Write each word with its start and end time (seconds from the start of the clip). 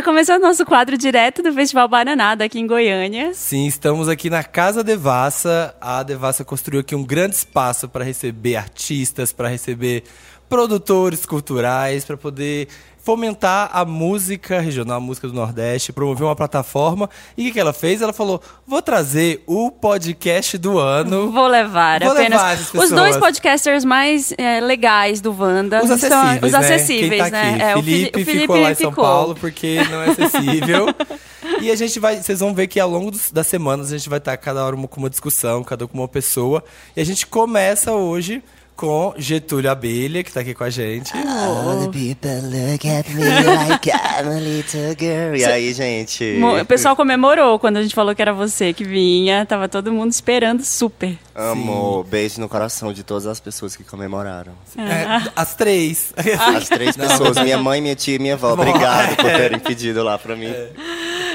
tá 0.00 0.02
começando 0.02 0.40
nosso 0.40 0.64
quadro 0.64 0.96
direto 0.96 1.42
do 1.42 1.52
Festival 1.52 1.86
Bananada 1.86 2.42
aqui 2.42 2.58
em 2.58 2.66
Goiânia. 2.66 3.34
Sim, 3.34 3.66
estamos 3.66 4.08
aqui 4.08 4.30
na 4.30 4.42
Casa 4.42 4.82
Devassa. 4.82 5.74
A 5.78 6.02
Devassa 6.02 6.42
construiu 6.42 6.80
aqui 6.80 6.94
um 6.94 7.04
grande 7.04 7.36
espaço 7.36 7.86
para 7.86 8.02
receber 8.02 8.56
artistas, 8.56 9.30
para 9.30 9.48
receber 9.48 10.04
produtores 10.48 11.26
culturais, 11.26 12.02
para 12.02 12.16
poder 12.16 12.68
fomentar 13.02 13.70
a 13.72 13.84
música 13.84 14.60
regional, 14.60 14.98
a 14.98 15.00
música 15.00 15.26
do 15.26 15.34
Nordeste, 15.34 15.92
promover 15.92 16.26
uma 16.26 16.36
plataforma. 16.36 17.08
E 17.36 17.42
o 17.42 17.44
que, 17.46 17.52
que 17.52 17.60
ela 17.60 17.72
fez? 17.72 18.02
Ela 18.02 18.12
falou: 18.12 18.40
vou 18.66 18.82
trazer 18.82 19.42
o 19.46 19.70
podcast 19.70 20.56
do 20.58 20.78
ano. 20.78 21.30
Vou 21.30 21.46
levar 21.46 22.00
Vou 22.00 22.12
apenas 22.12 22.40
levar 22.40 22.84
os 22.84 22.90
dois 22.90 23.16
podcasters 23.16 23.84
mais 23.84 24.32
é, 24.36 24.60
legais 24.60 25.20
do 25.20 25.34
Wanda. 25.38 25.82
Os 25.82 25.86
são 25.86 25.96
acessíveis, 25.96 26.42
os 26.42 26.52
né? 26.52 26.58
acessíveis, 26.58 27.22
Quem 27.22 27.30
tá 27.30 27.30
né? 27.30 27.58
É, 27.60 27.76
o 27.76 27.82
Felipe, 27.82 28.20
o 28.20 28.24
Felipe 28.24 28.40
ficou 28.42 28.60
lá 28.60 28.70
em 28.70 28.74
São 28.74 28.90
ficou. 28.90 29.04
Paulo 29.04 29.34
porque 29.34 29.80
não 29.90 30.02
é 30.02 30.10
acessível. 30.10 30.86
e 31.60 31.70
a 31.70 31.76
gente 31.76 31.98
vai, 31.98 32.16
vocês 32.22 32.40
vão 32.40 32.54
ver 32.54 32.66
que 32.66 32.78
ao 32.78 32.88
longo 32.88 33.10
dos- 33.10 33.30
das 33.30 33.46
semanas 33.46 33.92
a 33.92 33.96
gente 33.96 34.08
vai 34.08 34.18
estar 34.18 34.36
cada 34.36 34.64
hora 34.64 34.76
uma- 34.76 34.88
com 34.88 35.00
uma 35.00 35.10
discussão, 35.10 35.64
cada 35.64 35.84
um 35.84 35.88
com 35.88 35.98
uma 35.98 36.08
pessoa. 36.08 36.62
E 36.96 37.00
a 37.00 37.04
gente 37.04 37.26
começa 37.26 37.92
hoje 37.92 38.42
com 38.80 39.12
Getúlio 39.18 39.70
Abelha, 39.70 40.24
que 40.24 40.32
tá 40.32 40.40
aqui 40.40 40.54
com 40.54 40.64
a 40.64 40.70
gente. 40.70 41.12
All 41.14 41.80
the 41.80 41.88
people 41.92 42.40
look 42.48 42.88
at 42.88 43.06
me 43.10 43.22
like 43.22 43.90
I'm 43.90 44.26
a 44.26 44.40
little 44.40 44.96
girl. 44.98 45.36
E 45.36 45.44
aí, 45.44 45.74
gente? 45.74 46.40
O 46.42 46.64
pessoal 46.64 46.96
comemorou 46.96 47.58
quando 47.58 47.76
a 47.76 47.82
gente 47.82 47.94
falou 47.94 48.14
que 48.14 48.22
era 48.22 48.32
você 48.32 48.72
que 48.72 48.82
vinha. 48.82 49.44
Tava 49.44 49.68
todo 49.68 49.92
mundo 49.92 50.10
esperando 50.10 50.64
super. 50.64 51.14
Amo. 51.34 52.02
Beijo 52.04 52.40
no 52.40 52.48
coração 52.48 52.90
de 52.90 53.02
todas 53.02 53.26
as 53.26 53.38
pessoas 53.38 53.76
que 53.76 53.84
comemoraram. 53.84 54.52
É, 54.78 55.30
as 55.36 55.54
três. 55.54 56.14
As 56.56 56.66
três 56.70 56.96
pessoas, 56.96 57.36
minha 57.36 57.58
mãe, 57.58 57.82
minha 57.82 57.94
tia 57.94 58.16
e 58.16 58.18
minha 58.18 58.32
avó. 58.32 58.54
Obrigado 58.54 59.14
por 59.16 59.24
terem 59.30 59.58
pedido 59.58 60.02
lá 60.02 60.16
pra 60.16 60.34
mim. 60.34 60.54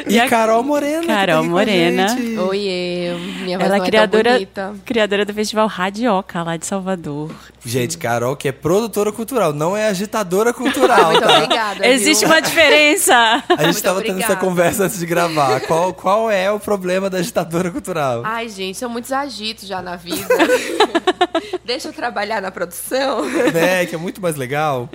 E 0.08 0.20
a- 0.20 0.27
Carol 0.30 0.64
Morena. 0.64 1.02
tá 1.08 1.26
Carol 1.26 1.44
Morena. 1.45 2.08
Oiê, 2.48 3.13
minha 3.43 3.57
voz 3.57 3.70
Ela 3.70 3.77
é 3.77 3.79
é 3.82 3.85
criadora, 3.85 4.34
bonita. 4.34 4.76
criadora 4.85 5.26
do 5.26 5.34
Festival 5.34 5.68
Radioca, 5.68 6.43
lá 6.43 6.57
de 6.57 6.66
Salvador. 6.66 7.32
Gente, 7.66 7.98
Carol, 7.98 8.35
que 8.35 8.48
é 8.48 8.52
produtora 8.52 9.12
cultural, 9.12 9.52
não 9.52 9.76
é 9.76 9.88
agitadora 9.88 10.54
cultural, 10.54 11.12
Muito 11.13 11.24
tá? 11.27 11.38
obrigada. 11.38 11.88
Existe 11.88 12.26
viu? 12.26 12.29
uma 12.34 12.41
diferença. 12.41 13.16
A 13.49 13.55
gente 13.63 13.63
Muito 13.63 13.82
tava 13.82 14.02
tendo 14.04 14.21
essa 14.21 14.35
conversa 14.35 14.84
antes 14.85 14.99
de 14.99 15.05
gravar. 15.05 15.60
Qual, 15.62 15.94
qual 15.94 16.29
é 16.29 16.51
o 16.51 16.60
problema 16.60 17.10
da 17.10 17.18
agitadora 17.18 17.72
cultural? 17.72 18.22
Ai, 18.24 18.48
gente, 18.49 18.77
são 18.77 18.90
muitos 18.90 19.12
agitos 19.12 19.68
já 19.68 19.82
na 19.82 19.96
vida. 19.96 20.26
Deixa 21.66 21.88
eu 21.90 21.94
trabalhar 21.94 22.41
na 22.41 22.51
produção. 22.51 23.26
né? 23.51 23.85
Que 23.85 23.96
é 23.96 23.98
muito 23.98 24.22
mais 24.22 24.35
legal. 24.35 24.90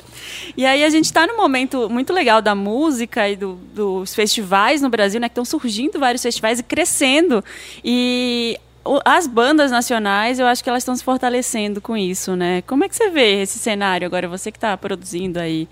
E 0.56 0.64
aí 0.64 0.84
a 0.84 0.90
gente 0.90 1.06
está 1.06 1.26
num 1.26 1.36
momento 1.36 1.88
muito 1.90 2.12
legal 2.12 2.40
da 2.40 2.54
música 2.54 3.28
e 3.28 3.34
do- 3.36 3.54
dos 3.74 4.14
festivais 4.14 4.80
no 4.80 4.88
Brasil, 4.88 4.99
né? 5.20 5.28
Que 5.28 5.32
estão 5.32 5.44
surgindo 5.44 5.98
vários 5.98 6.22
festivais 6.22 6.58
e 6.58 6.62
crescendo. 6.62 7.42
E 7.84 8.58
as 9.04 9.26
bandas 9.26 9.70
nacionais, 9.70 10.38
eu 10.38 10.46
acho 10.46 10.64
que 10.64 10.70
elas 10.70 10.82
estão 10.82 10.96
se 10.96 11.04
fortalecendo 11.04 11.80
com 11.80 11.96
isso, 11.96 12.34
né? 12.34 12.62
Como 12.62 12.84
é 12.84 12.88
que 12.88 12.96
você 12.96 13.10
vê 13.10 13.42
esse 13.42 13.58
cenário 13.58 14.06
agora? 14.06 14.26
Você 14.28 14.50
que 14.50 14.56
está 14.56 14.76
produzindo 14.76 15.38
aí 15.38 15.68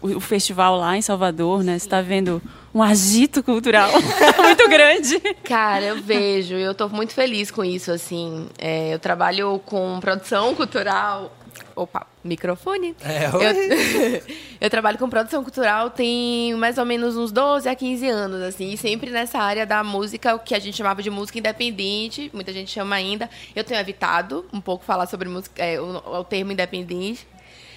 o, 0.00 0.20
festival 0.20 0.76
lá 0.76 0.96
em 0.96 1.02
Salvador, 1.02 1.64
né? 1.64 1.78
Você 1.78 1.86
está 1.86 2.00
vendo 2.00 2.40
um 2.74 2.82
agito 2.82 3.42
cultural 3.42 3.90
muito 4.42 4.68
grande. 4.68 5.18
Cara, 5.42 5.86
eu 5.86 5.96
vejo, 6.00 6.54
eu 6.54 6.74
tô 6.74 6.88
muito 6.88 7.14
feliz 7.14 7.50
com 7.50 7.64
isso, 7.64 7.90
assim. 7.90 8.48
É, 8.58 8.94
eu 8.94 8.98
trabalho 8.98 9.60
com 9.64 9.98
produção 10.00 10.54
cultural. 10.54 11.32
Opa, 11.74 12.06
microfone. 12.24 12.96
É, 13.02 13.26
eu, 13.26 14.22
eu 14.60 14.70
trabalho 14.70 14.98
com 14.98 15.08
produção 15.10 15.42
cultural 15.42 15.90
tem 15.90 16.54
mais 16.54 16.78
ou 16.78 16.84
menos 16.84 17.16
uns 17.16 17.30
12 17.30 17.68
a 17.68 17.74
15 17.74 18.08
anos, 18.08 18.42
assim, 18.42 18.72
e 18.72 18.76
sempre 18.76 19.10
nessa 19.10 19.38
área 19.38 19.66
da 19.66 19.84
música, 19.84 20.34
o 20.34 20.38
que 20.38 20.54
a 20.54 20.58
gente 20.58 20.76
chamava 20.76 21.02
de 21.02 21.10
música 21.10 21.38
independente, 21.38 22.30
muita 22.32 22.52
gente 22.52 22.70
chama 22.70 22.96
ainda. 22.96 23.28
Eu 23.54 23.62
tenho 23.62 23.78
evitado 23.80 24.46
um 24.52 24.60
pouco 24.60 24.84
falar 24.84 25.06
sobre 25.06 25.28
música, 25.28 25.62
é, 25.62 25.80
o, 25.80 25.96
o 26.20 26.24
termo 26.24 26.52
independente, 26.52 27.26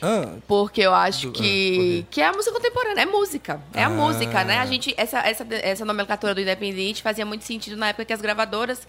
Ah, 0.02 0.36
porque 0.48 0.80
eu 0.82 0.94
acho 0.94 1.28
ah, 1.28 1.32
que, 1.34 2.06
que 2.10 2.22
é 2.22 2.28
a 2.28 2.32
música 2.32 2.54
contemporânea, 2.54 3.02
é 3.02 3.06
música. 3.06 3.62
É 3.74 3.84
a 3.84 3.88
Ah. 3.88 3.90
música, 3.90 4.44
né? 4.46 4.60
A 4.60 4.66
gente, 4.66 4.94
essa, 4.96 5.20
essa, 5.20 5.46
essa 5.52 5.84
nomenclatura 5.84 6.34
do 6.34 6.40
independente 6.40 7.02
fazia 7.04 7.26
muito 7.26 7.44
sentido 7.44 7.76
na 7.76 7.90
época 7.90 8.06
que 8.06 8.14
as 8.14 8.22
gravadoras 8.22 8.88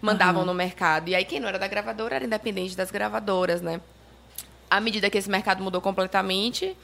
mandavam 0.00 0.44
no 0.44 0.54
mercado. 0.54 1.08
E 1.08 1.14
aí 1.16 1.24
quem 1.24 1.40
não 1.40 1.48
era 1.48 1.58
da 1.58 1.66
gravadora 1.66 2.14
era 2.16 2.24
independente 2.24 2.76
das 2.76 2.90
gravadoras, 2.92 3.60
né? 3.60 3.80
À 4.72 4.80
medida 4.80 5.10
que 5.10 5.18
esse 5.18 5.28
mercado 5.28 5.62
mudou 5.62 5.82
completamente, 5.82 6.74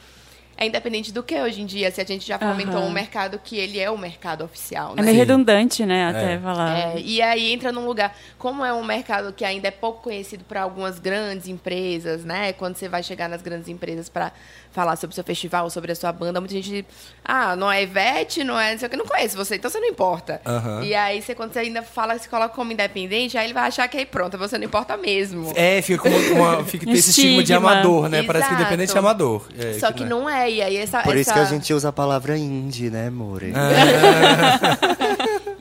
é 0.61 0.67
independente 0.67 1.13
do 1.13 1.23
que 1.23 1.41
hoje 1.41 1.63
em 1.63 1.67
dia, 1.67 1.89
se 1.93 2.01
a 2.01 2.05
gente 2.05 2.27
já 2.27 2.37
fomentou 2.39 2.81
Aham. 2.81 2.89
um 2.89 2.91
mercado 2.91 3.39
que 3.43 3.57
ele 3.57 3.79
é 3.79 3.89
o 3.89 3.97
mercado 3.97 4.43
oficial, 4.45 4.93
É 4.95 4.97
né? 4.97 5.03
meio 5.05 5.17
redundante, 5.17 5.87
né? 5.87 6.09
Até 6.09 6.35
É. 6.35 6.39
falar. 6.39 6.77
É, 6.77 7.01
e 7.01 7.23
aí 7.23 7.53
entra 7.53 7.71
num 7.71 7.87
lugar, 7.87 8.15
como 8.37 8.65
é 8.65 8.73
um 8.73 8.83
mercado 8.85 9.33
que 9.33 9.45
ainda 9.45 9.69
é 9.69 9.71
pouco 9.71 10.03
conhecido 10.03 10.43
para 10.45 10.63
algumas 10.63 10.99
grandes 10.99 11.47
empresas, 11.47 12.25
né? 12.25 12.53
Quando 12.53 12.75
você 12.77 12.89
vai 12.89 13.03
chegar 13.05 13.29
nas 13.29 13.41
grandes 13.41 13.69
empresas 13.69 14.09
para 14.09 14.33
falar 14.73 14.97
sobre 14.97 15.13
o 15.13 15.15
seu 15.15 15.25
festival, 15.25 15.71
sobre 15.71 15.93
a 15.93 15.95
sua 15.95 16.11
banda, 16.13 16.41
muita 16.41 16.55
gente, 16.55 16.85
ah, 17.25 17.55
não 17.57 17.71
é 17.71 17.83
Ivete, 17.85 18.43
não 18.45 18.59
é, 18.59 18.73
não 18.73 18.79
sei 18.79 18.87
o 18.87 18.91
que, 18.91 18.97
não 18.97 19.07
conheço 19.07 19.37
você, 19.37 19.55
então 19.57 19.71
você 19.71 19.79
não 19.79 19.89
importa. 19.89 20.41
Aham. 20.45 20.83
E 20.85 20.95
aí 20.95 21.23
você 21.23 21.35
quando 21.35 21.53
você 21.53 21.61
ainda 21.61 21.83
fala, 21.83 22.19
se 22.19 22.29
coloca 22.29 22.55
como 22.55 22.73
independente, 22.73 23.39
aí 23.39 23.47
ele 23.47 23.55
vai 23.55 23.69
achar 23.69 23.87
que 23.89 23.97
aí 23.97 24.05
pronto, 24.07 24.37
você 24.37 24.59
não 24.59 24.65
importa 24.65 24.97
mesmo. 24.97 25.53
é, 25.55 25.81
fica 25.83 26.03
com 26.03 26.09
uma, 26.35 26.65
fica 26.65 26.85
tem 26.85 26.95
esse 26.99 27.11
estigma 27.11 27.43
de 27.45 27.53
amador, 27.55 28.09
né? 28.09 28.23
Parece 28.25 28.49
que 28.49 28.55
Exato. 28.55 28.63
independente 28.63 28.95
é 28.97 28.99
amador. 28.99 29.49
É, 29.57 29.73
Só 29.79 29.93
que 29.93 30.05
não 30.05 30.29
é, 30.29 30.48
e 30.49 30.63
aí 30.63 30.77
essa 30.77 31.03
Por 31.03 31.17
isso 31.17 31.31
essa- 31.31 31.35
que 31.35 31.39
a 31.41 31.45
gente 31.45 31.73
usa 31.73 31.89
a 31.89 31.93
palavra 31.93 32.37
indie, 32.37 32.91
né, 32.91 33.11
More? 33.11 33.53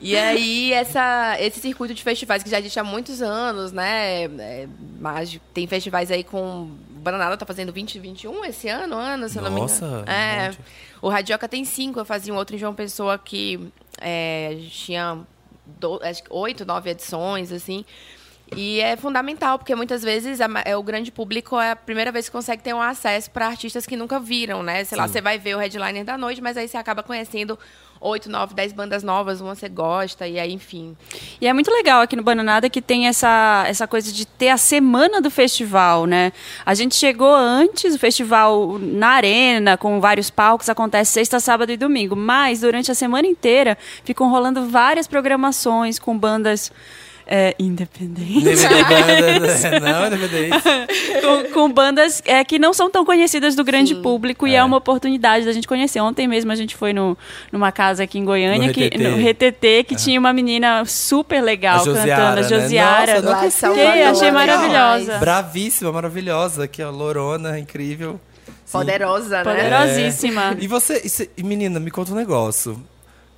E 0.00 0.16
aí, 0.16 0.72
essa, 0.72 1.36
esse 1.40 1.60
circuito 1.60 1.92
de 1.92 2.02
festivais 2.04 2.42
que 2.42 2.48
já 2.48 2.58
existe 2.60 2.78
há 2.78 2.84
muitos 2.84 3.20
anos, 3.20 3.72
né? 3.72 4.24
É, 4.24 4.68
mas 5.00 5.38
tem 5.52 5.66
festivais 5.66 6.10
aí 6.10 6.22
com. 6.22 6.70
Bananada 7.02 7.36
tá 7.36 7.44
fazendo 7.46 7.72
20, 7.72 7.98
21 7.98 8.44
esse 8.44 8.68
ano, 8.68 8.94
ano, 8.96 9.28
se 9.28 9.38
eu 9.38 9.42
não 9.42 9.50
me 9.50 9.60
Nossa, 9.60 9.84
engano. 9.84 10.04
um 10.06 10.10
É. 10.10 10.50
O 11.02 11.08
Radioca 11.08 11.48
tem 11.48 11.64
cinco, 11.64 11.98
eu 12.00 12.04
fazia 12.04 12.32
um 12.32 12.36
outro 12.36 12.54
em 12.56 12.58
João 12.58 12.74
Pessoa 12.74 13.18
que 13.18 13.68
é, 14.00 14.56
tinha 14.70 15.18
do, 15.66 16.00
acho 16.02 16.22
que 16.22 16.32
oito, 16.32 16.64
nove 16.64 16.90
edições, 16.90 17.52
assim. 17.52 17.84
E 18.56 18.80
é 18.80 18.96
fundamental, 18.96 19.58
porque 19.58 19.74
muitas 19.74 20.02
vezes 20.02 20.40
a 20.40 20.48
é, 20.64 20.76
o 20.76 20.82
grande 20.82 21.12
público 21.12 21.60
é 21.60 21.72
a 21.72 21.76
primeira 21.76 22.10
vez 22.10 22.26
que 22.26 22.32
consegue 22.32 22.62
ter 22.62 22.74
um 22.74 22.80
acesso 22.80 23.30
para 23.30 23.46
artistas 23.46 23.86
que 23.86 23.96
nunca 23.96 24.18
viram, 24.18 24.62
né? 24.62 24.84
Sei 24.84 24.96
lá, 24.96 25.06
você 25.06 25.20
vai 25.20 25.38
ver 25.38 25.54
o 25.54 25.58
headliner 25.58 26.04
da 26.04 26.16
noite, 26.16 26.40
mas 26.40 26.56
aí 26.56 26.66
você 26.66 26.76
acaba 26.76 27.02
conhecendo 27.02 27.58
oito, 28.00 28.30
nove, 28.30 28.54
dez 28.54 28.72
bandas 28.72 29.02
novas, 29.02 29.40
uma 29.40 29.54
você 29.54 29.68
gosta, 29.68 30.26
e 30.26 30.38
aí, 30.38 30.52
enfim. 30.52 30.96
E 31.40 31.46
é 31.46 31.52
muito 31.52 31.70
legal 31.70 32.00
aqui 32.00 32.16
no 32.16 32.22
Bananada 32.22 32.70
que 32.70 32.80
tem 32.80 33.08
essa, 33.08 33.64
essa 33.66 33.86
coisa 33.86 34.12
de 34.12 34.26
ter 34.26 34.50
a 34.50 34.56
semana 34.56 35.20
do 35.20 35.30
festival, 35.30 36.06
né? 36.06 36.32
A 36.64 36.74
gente 36.74 36.94
chegou 36.94 37.34
antes, 37.34 37.94
o 37.94 37.98
festival 37.98 38.78
na 38.78 39.08
arena, 39.08 39.76
com 39.76 40.00
vários 40.00 40.30
palcos, 40.30 40.68
acontece 40.68 41.12
sexta, 41.12 41.40
sábado 41.40 41.72
e 41.72 41.76
domingo. 41.76 42.14
Mas 42.14 42.60
durante 42.60 42.90
a 42.90 42.94
semana 42.94 43.26
inteira 43.26 43.76
ficam 44.04 44.30
rolando 44.30 44.66
várias 44.68 45.06
programações 45.06 45.98
com 45.98 46.16
bandas 46.16 46.72
é, 47.28 47.54
independentes. 47.58 48.42
DVD 48.64 49.38
banda, 49.38 49.80
não, 49.80 50.06
independente. 50.06 50.62
com, 51.20 51.52
com 51.52 51.72
bandas 51.72 52.22
é, 52.24 52.42
que 52.42 52.58
não 52.58 52.72
são 52.72 52.90
tão 52.90 53.04
conhecidas 53.04 53.54
do 53.54 53.62
grande 53.62 53.94
público 53.96 54.46
e 54.46 54.54
é 54.54 54.64
uma 54.64 54.78
oportunidade 54.78 55.44
da 55.44 55.52
gente 55.52 55.68
conhecer. 55.68 56.00
Ontem 56.00 56.26
mesmo 56.26 56.50
a 56.50 56.54
gente 56.54 56.74
foi 56.74 56.92
no, 56.94 57.16
numa 57.52 57.70
casa 57.70 58.04
aqui 58.04 58.18
em 58.18 58.24
Goiânia, 58.24 58.68
No 58.68 58.72
que, 58.72 58.86
RTT. 58.86 58.98
no 58.98 59.28
RTT, 59.30 59.84
que 59.86 59.94
tinha 59.94 60.18
uma 60.18 60.32
menina 60.32 60.84
super 60.86 61.42
legal 61.42 61.80
A 61.82 61.84
Josiara, 61.84 62.08
cantando, 62.08 62.30
a 62.30 62.42
né? 62.42 62.48
Josiara. 62.48 63.22
Nossa, 63.22 63.44
que 63.44 63.50
Salvador, 63.50 64.02
achei 64.10 64.28
é 64.28 64.32
maravilhosa. 64.32 65.18
Bravíssima, 65.18 65.92
maravilhosa. 65.92 66.64
Aqui, 66.64 66.82
ó, 66.82 66.90
Lorona, 66.90 67.58
incrível. 67.58 68.18
Sim. 68.64 68.78
Poderosa, 68.78 69.42
né? 69.42 69.44
Poderosíssima. 69.44 70.56
E 70.58 70.66
você, 70.66 71.02
e 71.04 71.08
você- 71.08 71.30
e 71.36 71.42
menina, 71.42 71.78
me 71.78 71.90
conta 71.90 72.12
um 72.12 72.16
negócio. 72.16 72.82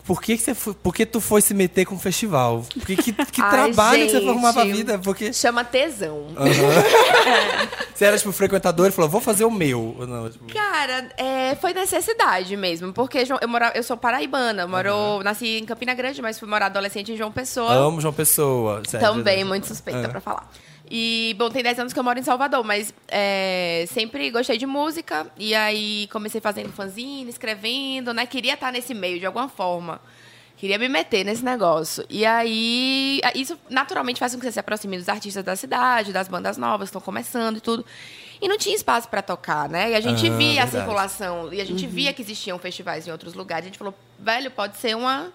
Por 0.05 0.20
que, 0.20 0.37
que 0.37 0.43
você 0.43 0.55
foi, 0.55 0.75
por 0.75 0.94
que 0.94 1.06
tu 1.06 1.20
foi 1.20 1.41
se 1.41 1.55
meter 1.55 1.85
com 1.85 1.94
o 1.94 1.99
festival? 1.99 2.64
Porque 2.75 2.97
que, 2.97 3.12
que 3.12 3.41
Ai, 3.43 3.50
trabalho 3.50 4.05
que 4.06 4.11
você 4.11 4.20
foi 4.20 4.29
arrumar 4.31 4.52
pra 4.52 4.64
gente. 4.64 4.76
vida? 4.76 4.99
Porque 4.99 5.32
Chama 5.32 5.64
tesão. 5.64 6.26
você 7.94 8.05
era, 8.05 8.17
tipo, 8.19 8.32
frequentador 8.32 8.88
e 8.88 8.91
falou, 8.91 9.11
vou 9.11 9.20
fazer 9.20 9.44
o 9.44 9.50
meu. 9.50 9.94
Não, 10.08 10.31
tipo, 10.31 10.52
Cara, 10.52 11.08
é, 11.17 11.55
foi 11.56 11.73
necessidade 11.73 12.56
mesmo, 12.56 12.93
porque 12.93 13.25
João- 13.25 13.38
eu, 13.43 13.49
mora, 13.49 13.73
eu 13.75 13.82
sou 13.82 13.97
paraibana, 13.97 14.62
eu 14.62 14.69
moro, 14.69 15.23
nasci 15.23 15.58
em 15.58 15.64
Campina 15.64 15.94
Grande, 15.94 16.20
mas 16.23 16.38
fui 16.38 16.49
morar 16.49 16.67
adolescente 16.67 17.12
em 17.12 17.17
João 17.17 17.31
Pessoa. 17.32 17.73
amo 17.73 18.00
João 18.00 18.12
Pessoa. 18.14 18.82
sério, 18.88 19.06
Também, 19.06 19.38
né? 19.38 19.44
muito 19.44 19.67
suspeita 19.67 20.06
Ah. 20.06 20.08
pra 20.08 20.20
falar. 20.20 20.50
E, 20.90 21.34
bom, 21.38 21.48
tem 21.50 21.62
10 21.62 21.78
anos 21.78 21.92
que 21.92 21.98
eu 21.98 22.02
moro 22.02 22.19
em 22.19 22.22
Salvador, 22.22 22.64
mas 22.64 22.92
é, 23.08 23.84
sempre 23.92 24.28
gostei 24.31 24.58
de 24.58 24.66
música. 24.66 25.26
E 25.38 25.54
aí 25.54 26.08
comecei 26.10 26.40
fazendo 26.40 26.72
fanzine, 26.72 27.31
escrevendo, 27.31 28.12
né? 28.12 28.26
Queria 28.26 28.54
estar 28.54 28.72
nesse 28.72 28.92
meio 28.92 29.20
de 29.20 29.25
alguma 29.26 29.48
forma. 29.48 30.00
Queria 30.56 30.78
me 30.78 30.88
meter 30.88 31.25
nesse 31.25 31.44
negócio. 31.44 32.04
E 32.10 32.26
aí, 32.26 33.20
a- 33.25 33.32
isso 33.34 33.58
naturalmente 33.70 34.19
faz 34.19 34.32
com 34.34 34.40
que 34.40 34.44
você 34.44 34.52
se 34.52 34.60
aproxime 34.60 34.98
dos 34.98 35.08
artistas 35.08 35.42
da 35.44 35.54
cidade, 35.56 36.12
das 36.12 36.28
bandas 36.28 36.58
novas 36.58 36.88
que 36.88 36.96
estão 36.96 37.00
começando 37.00 37.56
e 37.56 37.60
tudo. 37.60 37.86
E 38.43 38.48
não 38.48 38.58
tinha 38.58 38.75
espaço 38.75 39.08
para 39.08 39.22
tocar, 39.22 39.69
né? 39.69 39.93
E 39.93 39.94
a 39.94 40.00
gente 40.00 40.26
Ah, 40.28 40.36
via 40.36 40.62
a 40.62 40.64
verdade. 40.64 40.70
circulação, 40.72 41.52
e 41.54 41.60
a 41.60 41.64
gente 41.64 41.86
via 41.86 42.12
que 42.12 42.20
existiam 42.20 42.58
festivais 42.58 43.06
em 43.06 43.10
outros 43.12 43.32
lugares. 43.34 43.64
A 43.66 43.69
gente 43.69 43.78
falou, 43.78 43.94
velho, 44.19 44.50
pode 44.50 44.76
ser 44.76 44.94
uma, 44.96 45.32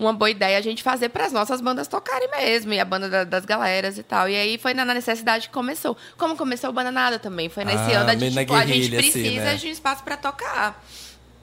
uma 0.00 0.12
boa 0.12 0.30
ideia 0.30 0.56
a 0.58 0.60
gente 0.60 0.82
fazer 0.82 1.10
para 1.10 1.26
as 1.26 1.32
nossas 1.32 1.60
bandas 1.60 1.86
tocarem 1.86 2.28
mesmo, 2.30 2.72
e 2.72 2.80
a 2.80 2.84
banda 2.84 3.08
da- 3.08 3.24
das 3.24 3.44
galeras 3.44 3.98
e 3.98 4.02
tal. 4.02 4.28
E 4.28 4.34
aí 4.34 4.58
foi 4.58 4.72
na 4.74 4.84
na 4.84 4.94
necessidade 4.94 5.48
que 5.48 5.52
começou. 5.54 5.96
Como 6.16 6.36
começou 6.36 6.70
o 6.70 6.72
Bananada 6.72 7.18
também, 7.18 7.48
foi 7.48 7.64
nesse 7.64 7.78
Ah, 7.94 8.00
ano 8.00 8.18
meio 8.18 8.32
na 8.34 8.40
tipo, 8.40 8.54
a 8.54 8.64
gente 8.66 8.96
assim, 8.96 9.12
precisa 9.12 9.44
né? 9.44 9.54
de 9.56 9.68
um 9.68 9.70
espaço 9.70 10.02
para 10.02 10.16
tocar. 10.16 10.82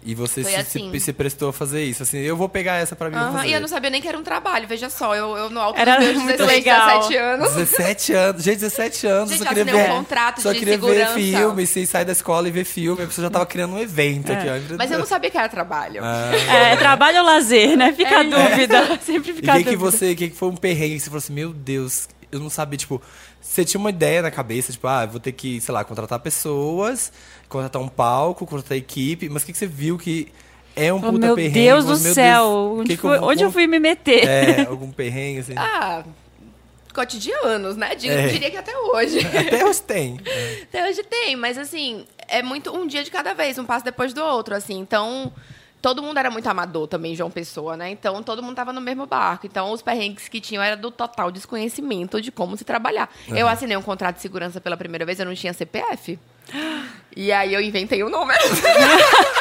E 0.04 0.16
você 0.16 0.42
se, 0.44 0.56
assim. 0.56 0.92
se, 0.92 1.00
se 1.02 1.12
prestou 1.14 1.50
a 1.50 1.54
fazer 1.54 1.84
isso. 1.84 2.04
Assim, 2.04 2.20
eu 2.20 2.38
vou 2.38 2.48
pegar 2.48 2.76
essa 2.76 2.96
pra 2.96 3.10
mim. 3.10 3.16
fazer. 3.16 3.48
E 3.50 3.54
eu 3.54 3.60
não 3.60 3.68
sabia 3.68 3.90
nem 3.90 4.02
que 4.02 4.08
era 4.08 4.18
um 4.18 4.24
trabalho, 4.24 4.66
veja 4.68 4.90
só, 4.90 5.14
eu, 5.16 5.36
eu 5.36 5.50
no 5.50 5.60
alto 5.60 5.78
Era 5.78 5.98
dos 5.98 6.06
meus 6.06 6.18
muito 6.24 6.38
16, 6.38 6.58
legal. 6.66 7.00
17 7.00 7.18
anos. 7.18 7.54
17 7.56 8.14
anos. 8.14 8.44
Gente, 8.44 8.60
17 8.60 9.08
anos. 9.08 9.30
Gente, 9.32 9.40
só 9.40 9.46
queria 9.50 9.64
assinei 9.64 9.84
ver. 9.84 9.92
um 9.92 9.96
contrato 9.98 10.42
só 10.42 10.54
de 10.54 10.60
queria 10.60 10.74
segurança. 10.76 11.14
ver 11.16 11.38
filme, 11.38 11.68
sem 11.68 11.86
sair 11.86 12.06
da 12.06 12.12
escola 12.14 12.48
e 12.48 12.52
ver 12.52 12.64
filme. 12.64 13.04
A 13.04 13.08
pessoa 13.08 13.26
já 13.26 13.30
tava 13.32 13.46
criando 13.46 13.74
um 13.74 13.80
evento 13.80 14.32
aqui, 14.32 14.48
ó. 14.48 14.76
Mas 14.78 14.92
eu 14.92 15.00
não 15.00 15.06
sabia 15.06 15.30
que 15.30 15.38
era 15.38 15.50
trabalho. 15.50 16.02
Ah. 16.04 16.32
É, 16.72 16.76
trabalho 16.78 17.18
ou 17.20 17.26
lazer, 17.26 17.76
né? 17.76 17.92
Fica 17.92 18.10
É 18.10 18.16
a 18.20 18.24
dúvida. 18.24 19.00
Sempre 19.04 19.32
E 19.32 19.36
fica 19.36 19.52
a 19.52 19.56
o 19.56 19.58
que, 19.58 19.64
que 19.66 19.76
dúvida. 19.76 19.92
você, 19.92 20.16
que, 20.16 20.30
que 20.30 20.36
foi 20.38 20.48
um 20.50 20.56
perrengue 20.56 20.96
que 20.96 21.00
você 21.02 21.06
falou 21.10 21.18
assim, 21.20 21.34
meu 21.34 21.52
Deus, 21.52 22.08
eu 22.32 22.40
não 22.40 22.50
sabia, 22.50 22.78
tipo, 22.78 23.02
você 23.42 23.64
tinha 23.66 23.80
uma 23.80 23.90
ideia 23.90 24.22
na 24.22 24.30
cabeça, 24.32 24.72
tipo, 24.72 24.88
ah, 24.88 25.06
vou 25.06 25.20
ter 25.20 25.32
que, 25.32 25.60
sei 25.62 25.74
lá, 25.74 25.84
contratar 25.84 26.20
pessoas, 26.20 27.12
contratar 27.50 27.82
um 27.82 27.88
palco, 27.88 28.46
contratar 28.46 28.78
equipe, 28.78 29.30
mas 29.30 29.44
o 29.44 29.46
que, 29.46 29.52
que 29.54 29.58
você 29.58 29.68
viu 29.68 29.98
que 29.98 30.32
é 30.76 30.92
um 30.94 30.98
Oh, 30.98 31.02
puta 31.12 31.26
meu 31.28 31.36
perrengue? 31.36 31.54
Deus 31.54 31.86
do 31.86 31.92
mas, 31.92 32.04
meu 32.04 32.14
céu, 32.14 32.44
Deus, 32.44 32.80
onde, 32.80 32.90
que 32.90 32.96
que 32.96 33.02
foi- 33.02 33.20
vou- 33.20 33.30
onde 33.30 33.44
eu 33.44 33.52
fui 33.52 33.66
me 33.68 33.80
meter? 33.80 34.28
É, 34.28 34.62
algum 34.68 34.92
perrengue, 34.92 35.40
assim. 35.40 35.54
Ah, 35.58 36.04
cotidianos, 36.94 37.76
né? 37.78 37.96
Digo- 37.96 38.14
É. 38.14 38.28
Diria 38.28 38.52
que 38.52 38.58
até 38.58 38.76
hoje. 38.78 39.20
Até 39.26 39.66
hoje 39.66 39.82
tem. 39.82 40.20
Até 40.64 40.90
hoje 40.90 41.04
tem, 41.04 41.36
mas 41.36 41.58
assim, 41.58 42.06
é 42.28 42.42
muito 42.42 42.76
um 42.76 42.88
dia 42.88 43.04
de 43.04 43.12
cada 43.12 43.34
vez, 43.34 43.58
um 43.58 43.66
passo 43.66 43.86
depois 43.86 44.14
do 44.14 44.24
outro, 44.24 44.56
assim. 44.56 44.80
Então, 44.80 45.32
todo 45.82 46.02
mundo 46.02 46.18
era 46.18 46.32
muito 46.32 46.48
amador 46.48 46.88
também, 46.88 47.16
João 47.16 47.30
Pessoa, 47.30 47.78
né? 47.78 47.90
Então, 47.92 48.24
todo 48.24 48.42
mundo 48.42 48.56
tava 48.56 48.74
no 48.74 48.82
mesmo 48.82 49.06
barco. 49.06 49.46
Então, 49.46 49.72
os 49.72 49.82
perrengues 49.82 50.28
que 50.28 50.42
tinham 50.42 50.64
era 50.64 50.76
do 50.76 50.90
total 50.90 51.30
desconhecimento 51.32 52.20
de 52.22 52.32
como 52.32 52.58
se 52.58 52.64
trabalhar. 52.66 53.10
Eu 53.28 53.48
assinei 53.48 53.78
um 53.78 53.82
contrato 53.82 54.16
de 54.16 54.22
segurança 54.22 54.60
pela 54.60 54.76
primeira 54.76 55.06
vez, 55.06 55.20
eu 55.20 55.26
não 55.26 55.36
tinha 55.36 55.54
CPF. 55.54 56.18
E 57.16 57.32
aí 57.32 57.54
eu 57.54 57.62
inventei 57.62 58.04
o 58.04 58.10
número. 58.10 58.40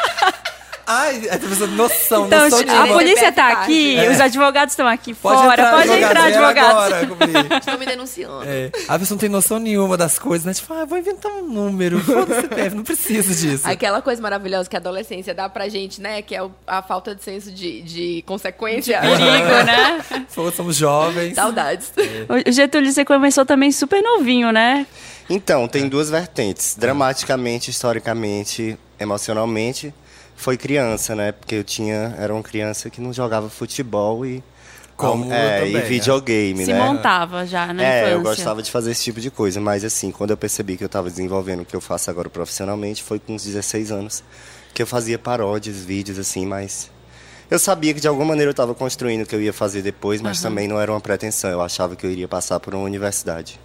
Ai, 0.89 1.27
a 1.29 1.37
pessoa 1.37 1.67
noção, 1.67 2.27
Então, 2.27 2.45
noção 2.45 2.59
a 2.59 2.63
nenhuma. 2.63 2.87
polícia 2.93 3.29
tá 3.29 3.49
aqui, 3.51 3.97
É. 3.97 4.09
os 4.09 4.21
advogados 4.21 4.71
estão 4.71 4.87
aqui 4.87 5.13
Pode 5.13 5.41
fora, 5.41 5.53
entrar, 5.61 5.71
pode 5.75 5.91
entrar, 5.91 6.23
advogados. 6.27 6.97
Estão 7.59 7.77
me 7.77 7.85
denunciando. 7.85 8.43
É, 8.45 8.71
a 8.87 8.97
pessoa 8.97 9.15
não 9.15 9.17
tem 9.19 9.27
noção 9.29 9.59
nenhuma 9.59 9.97
das 9.97 10.17
coisas, 10.17 10.45
né? 10.45 10.53
Tipo, 10.53 10.73
ah, 10.73 10.85
vou 10.85 10.97
inventar 10.97 11.29
um 11.33 11.41
número, 11.41 11.99
foda-se 11.99 12.39
CPF, 12.47 12.75
não 12.77 12.83
preciso 12.83 13.35
disso. 13.35 13.67
Aquela 13.67 14.01
coisa 14.01 14.21
maravilhosa 14.21 14.69
que 14.69 14.77
a 14.77 14.79
adolescência 14.79 15.33
dá 15.33 15.49
pra 15.49 15.67
gente, 15.67 15.99
né? 16.01 16.21
Que 16.21 16.35
é 16.37 16.49
a 16.65 16.81
falta 16.81 17.13
de 17.13 17.21
senso 17.21 17.51
de, 17.51 17.81
de 17.81 18.23
consequência. 18.25 18.97
Perigo, 19.01 19.19
né? 19.65 20.25
Somos 20.55 20.77
jovens. 20.77 21.35
Saudades. 21.35 21.91
O 22.29 22.49
Getúlio, 22.49 22.93
você 22.93 23.03
começou 23.03 23.45
também 23.45 23.73
super 23.73 24.01
novinho, 24.01 24.51
né? 24.53 24.87
Então, 25.29 25.67
tem 25.67 25.89
duas 25.89 26.09
vertentes. 26.09 26.75
Dramaticamente, 26.79 27.69
historicamente, 27.71 28.77
emocionalmente, 28.97 29.93
foi 30.37 30.55
criança, 30.55 31.15
né? 31.15 31.31
Porque 31.33 31.55
eu 31.55 31.63
tinha, 31.63 32.15
era 32.17 32.33
uma 32.33 32.43
criança 32.43 32.89
que 32.91 33.01
não 33.01 33.11
jogava 33.11 33.49
futebol 33.49 34.23
e 34.25 34.41
Como 34.95 35.33
é, 35.33 35.63
eu 35.63 35.65
também, 35.65 35.83
e 35.83 35.89
videogame, 35.89 36.63
Se 36.63 36.71
né? 36.71 36.79
montava 36.79 37.45
já 37.45 37.73
na 37.73 37.83
é, 37.83 38.01
infância. 38.01 38.13
eu 38.13 38.21
gostava 38.21 38.61
de 38.63 38.71
fazer 38.71 38.91
esse 38.91 39.03
tipo 39.03 39.19
de 39.19 39.31
coisa, 39.31 39.59
mas 39.59 39.83
assim, 39.83 40.11
quando 40.11 40.29
eu 40.31 40.37
percebi 40.37 40.77
que 40.77 40.83
eu 40.83 40.87
estava 40.87 41.09
desenvolvendo 41.09 41.61
o 41.61 41.65
que 41.65 41.75
eu 41.75 41.81
faço 41.81 42.09
agora 42.11 42.29
profissionalmente, 42.29 43.01
foi 43.03 43.19
com 43.19 43.33
uns 43.33 43.43
16 43.43 43.91
anos 43.91 44.23
que 44.73 44.81
eu 44.81 44.87
fazia 44.87 45.17
paródias, 45.17 45.75
vídeos 45.77 46.19
assim, 46.19 46.45
mas 46.45 46.89
eu 47.49 47.57
sabia 47.57 47.93
que 47.93 47.99
de 47.99 48.07
alguma 48.07 48.27
maneira 48.27 48.49
eu 48.49 48.51
estava 48.51 48.75
construindo 48.75 49.23
o 49.23 49.25
que 49.25 49.33
eu 49.35 49.41
ia 49.41 49.53
fazer 49.53 49.81
depois, 49.81 50.21
mas 50.21 50.39
também 50.39 50.67
não 50.67 50.79
era 50.79 50.91
uma 50.91 51.01
pretensão, 51.01 51.49
eu 51.49 51.61
achava 51.61 51.95
que 51.95 52.05
eu 52.05 52.11
iria 52.11 52.27
passar 52.27 52.59
por 52.59 52.75
uma 52.75 52.83
universidade. 52.83 53.59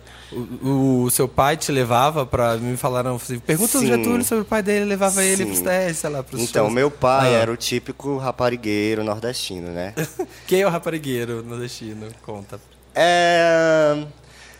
O, 0.62 1.02
o 1.05 1.11
seu 1.11 1.29
pai 1.29 1.56
te 1.56 1.70
levava 1.70 2.25
pra. 2.25 2.56
Me 2.56 2.76
falaram 2.76 3.17
assim, 3.17 3.38
pergunta 3.38 3.79
Sim. 3.79 3.87
Getúlio 3.87 4.25
sobre 4.25 4.43
o 4.43 4.44
pai 4.46 4.62
dele, 4.62 4.84
levava 4.87 5.23
ele 5.23 5.37
Sim. 5.37 5.46
pros 5.46 5.61
testes, 5.61 5.99
sei 5.99 6.11
lá, 6.11 6.23
pros 6.23 6.40
Então, 6.40 6.64
shows. 6.64 6.75
meu 6.75 6.90
pai 6.90 7.34
Ah. 7.34 7.38
era 7.38 7.52
o 7.52 7.56
típico 7.56 8.17
raparigueiro 8.17 9.05
nordestino, 9.05 9.69
né? 9.70 9.94
Quem 10.46 10.62
é 10.62 10.67
o 10.67 10.70
raparigueiro 10.70 11.43
nordestino? 11.43 12.08
Conta. 12.25 12.61
É. 12.94 14.05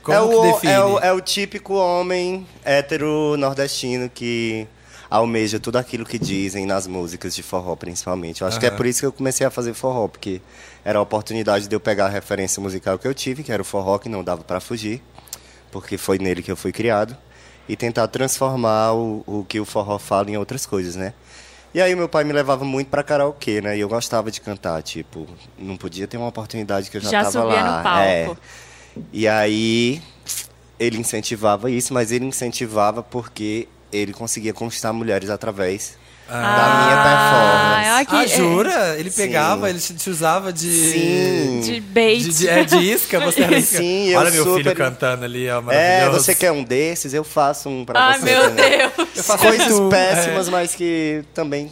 Como 0.03 0.17
é, 0.17 0.21
o, 0.21 0.43
define? 0.53 0.73
é, 0.73 0.81
o, 0.85 0.99
é 0.99 1.13
o 1.13 1.21
típico 1.21 1.75
homem 1.75 2.45
hétero 2.65 3.37
nordestino 3.39 4.11
que 4.11 4.67
almeja 5.09 5.61
tudo 5.61 5.77
aquilo 5.77 6.05
que 6.05 6.19
dizem 6.19 6.67
nas 6.67 6.87
músicas 6.89 7.35
de 7.37 7.43
forró, 7.43 7.77
principalmente. 7.77 8.41
Eu 8.43 8.49
acho 8.49 8.59
que 8.59 8.67
é 8.67 8.71
por 8.71 8.85
isso 8.87 9.01
que 9.01 9.07
eu 9.07 9.13
comecei 9.13 9.47
a 9.47 9.51
fazer 9.51 9.75
forró, 9.75 10.09
porque 10.09 10.41
era 10.85 10.99
a 10.99 11.03
oportunidade 11.03 11.69
de 11.69 11.77
eu 11.77 11.79
pegar 11.79 12.07
a 12.07 12.09
referência 12.09 12.61
musical 12.61 12.99
que 12.99 13.07
eu 13.07 13.15
tive, 13.15 13.43
que 13.45 13.53
era 13.53 13.61
o 13.63 13.65
forró, 13.65 13.99
que 13.99 14.09
não 14.09 14.25
dava 14.25 14.43
para 14.43 14.59
fugir, 14.59 15.01
porque 15.73 15.99
foi 15.99 16.19
nele 16.19 16.43
que 16.43 16.53
eu 16.53 16.57
fui 16.57 16.71
criado, 16.71 17.17
e 17.69 17.75
tentar 17.75 18.07
transformar 18.07 18.93
o, 18.93 19.25
o 19.27 19.45
que 19.49 19.59
o 19.59 19.65
forró 19.65 19.99
fala 19.99 20.31
em 20.31 20.37
outras 20.37 20.67
coisas, 20.67 20.95
né? 20.95 21.15
E 21.75 21.81
aí 21.81 21.95
meu 21.97 22.09
pai 22.09 22.23
me 22.23 22.33
levava 22.33 22.65
muito 22.65 22.89
pra 22.89 23.03
karaokê, 23.03 23.63
né? 23.63 23.77
E 23.77 23.81
eu 23.81 23.89
gostava 23.89 24.31
de 24.31 24.41
cantar, 24.41 24.83
tipo, 24.83 25.27
não 25.59 25.77
podia 25.77 26.07
ter 26.07 26.19
uma 26.19 26.29
oportunidade 26.29 26.91
que 26.91 26.99
eu 26.99 27.01
já, 27.01 27.11
Já 27.11 27.19
tava 27.25 27.31
subia 27.33 27.63
lá. 27.63 27.79
no 27.79 27.83
palco. 27.83 28.39
É. 28.97 29.01
E 29.11 29.27
aí 29.27 30.03
ele 30.79 30.99
incentivava 30.99 31.71
isso, 31.71 31.95
mas 31.95 32.13
ele 32.13 32.27
incentivava 32.27 33.03
porque 33.03 33.67
ele 33.91 34.13
conseguia 34.13 34.53
conquistar 34.53 34.93
mulheres 34.93 35.31
através 35.31 35.97
da 36.29 36.85
minha 36.85 37.03
performance. 37.03 37.89
Ah, 37.89 38.05
que- 38.05 38.17
ah, 38.17 38.27
jura? 38.37 38.97
Ele 38.99 39.11
Sim. 39.11 39.23
pegava, 39.23 39.69
ele 39.71 39.79
te, 39.79 39.95
te 39.95 40.11
usava 40.11 40.53
de. 40.53 40.71
Sim. 40.71 41.61
De 41.63 41.81
bait. 41.81 42.23
De, 42.23 42.31
de, 42.33 42.49
é, 42.49 42.65
de 42.65 42.77
isca, 42.79 43.21
você 43.21 43.43
era 43.43 43.59
isca. 43.59 43.79
Sim, 43.79 44.09
eu 44.09 44.19
Olha 44.19 44.31
meu 44.31 44.55
filho 44.57 44.75
cantando 44.75 45.25
ali, 45.25 45.49
ó, 45.51 45.63
É, 45.71 46.09
você 46.09 46.35
quer 46.35 46.53
um 46.53 46.63
desses? 46.65 47.13
Eu 47.15 47.25
faço 47.25 47.69
um 47.69 47.85
pra 47.85 48.01
Ai, 48.09 48.19
você. 48.19 48.25
meu 48.25 48.43
também. 48.43 48.79
Deus. 48.79 48.93
Eu 49.17 49.25
faço 49.25 49.45
Coisas 49.45 49.81
péssimas, 49.91 50.49
mas 50.49 50.75
que 50.75 51.23
também 51.35 51.71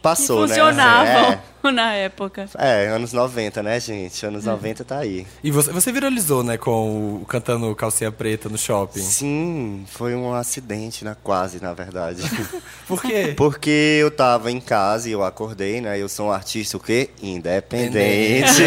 Que 0.00 0.02
passou, 0.02 0.40
né? 0.40 0.48
funcionavam 0.48 1.38
É. 1.62 1.70
na 1.70 1.92
época. 1.92 2.48
É, 2.56 2.88
anos 2.88 3.12
90, 3.12 3.62
né, 3.62 3.78
gente? 3.78 4.24
Anos 4.24 4.46
90 4.46 4.82
tá 4.82 4.98
aí. 4.98 5.26
E 5.44 5.50
você, 5.50 5.70
você 5.70 5.92
viralizou, 5.92 6.42
né, 6.42 6.56
com 6.56 7.16
o 7.16 7.26
cantando 7.26 7.74
calcinha 7.74 8.10
preta 8.10 8.48
no 8.48 8.56
shopping. 8.56 9.00
Sim, 9.00 9.84
foi 9.86 10.14
um 10.14 10.32
acidente, 10.32 11.04
né? 11.04 11.14
Quase, 11.22 11.62
na 11.62 11.74
verdade. 11.74 12.22
Por 12.88 13.02
quê? 13.02 13.34
Porque 13.36 13.98
eu 14.00 14.10
tava 14.10 14.50
em 14.50 14.60
casa 14.60 15.08
e 15.08 15.12
eu 15.12 15.22
acordei, 15.22 15.80
né? 15.82 15.98
Eu 15.98 16.08
sou 16.08 16.28
um 16.28 16.32
artista 16.32 16.78
o 16.78 16.80
quê? 16.80 17.10
Independente. 17.22 18.62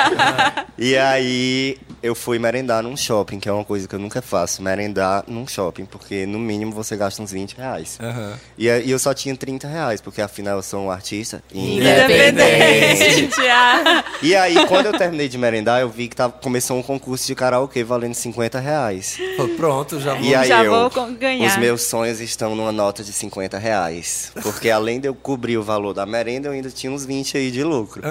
e 0.76 0.96
aí 0.98 1.78
eu 2.02 2.14
fui 2.14 2.38
merendar 2.38 2.82
num 2.82 2.96
shopping, 2.96 3.38
que 3.40 3.48
é 3.48 3.52
uma 3.52 3.64
coisa 3.64 3.88
que 3.88 3.94
eu 3.94 3.98
nunca 3.98 4.22
faço, 4.22 4.62
merendar 4.62 5.24
num 5.26 5.46
shopping, 5.46 5.84
porque 5.84 6.26
no 6.26 6.38
mínimo 6.38 6.72
você 6.72 6.96
gasta 6.96 7.22
uns 7.22 7.32
20 7.32 7.56
reais. 7.56 7.98
Aham. 8.00 8.38
E, 8.56 8.68
aí 8.70 8.90
eu 8.90 8.98
só 8.98 9.12
tinha 9.14 9.36
30 9.36 9.66
reais, 9.68 10.00
porque 10.00 10.20
afinal 10.20 10.56
eu 10.56 10.62
sou 10.62 10.84
um 10.84 10.90
artista 10.90 11.42
Independente. 11.52 13.40
ah. 13.50 14.04
E 14.22 14.34
aí, 14.34 14.66
quando 14.66 14.86
eu 14.86 14.92
terminei 14.96 15.28
de 15.28 15.38
merendar, 15.38 15.80
eu 15.80 15.88
vi 15.88 16.08
que 16.08 16.16
tava, 16.16 16.32
começou 16.32 16.76
um 16.78 16.82
concurso 16.82 17.26
de 17.26 17.34
karaokê 17.34 17.82
valendo 17.84 18.14
50 18.14 18.58
reais. 18.58 19.18
Pronto, 19.56 20.00
já 20.00 20.14
vou. 20.14 20.22
E 20.24 20.34
aí 20.34 20.48
Já 20.48 20.64
eu, 20.64 20.90
vou 20.90 21.06
ganhar. 21.12 21.46
os 21.46 21.56
meus 21.56 21.82
sonhos 21.82 22.20
estão 22.20 22.54
numa 22.54 22.72
nota 22.72 23.02
de 23.02 23.12
50 23.12 23.58
reais. 23.58 24.32
Porque 24.42 24.70
além 24.70 25.00
de 25.00 25.08
eu 25.08 25.14
cobrir 25.14 25.56
o 25.58 25.62
valor 25.62 25.94
da 25.94 26.04
merenda, 26.06 26.48
eu 26.48 26.52
ainda 26.52 26.70
tinha 26.70 26.92
uns 26.92 27.04
20 27.04 27.36
aí 27.36 27.50
de 27.50 27.62
lucro. 27.64 28.02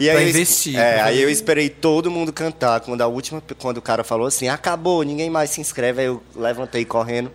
E 0.00 0.04
Pra 0.06 0.14
eu 0.14 0.20
es- 0.28 0.28
investir, 0.36 0.78
É, 0.78 0.94
pra 0.94 1.04
aí 1.06 1.20
eu 1.20 1.28
esperei 1.30 1.68
todo 1.68 2.10
mundo 2.10 2.32
cantar. 2.32 2.80
Quando 2.80 3.00
a 3.02 3.06
última, 3.06 3.42
quando 3.58 3.78
o 3.78 3.82
cara 3.82 4.04
falou 4.04 4.26
assim, 4.26 4.48
acabou, 4.48 5.02
ninguém 5.02 5.28
mais 5.30 5.50
se 5.50 5.60
inscreve, 5.60 6.00
aí 6.02 6.06
eu 6.06 6.22
levantei 6.36 6.84
correndo 6.84 7.30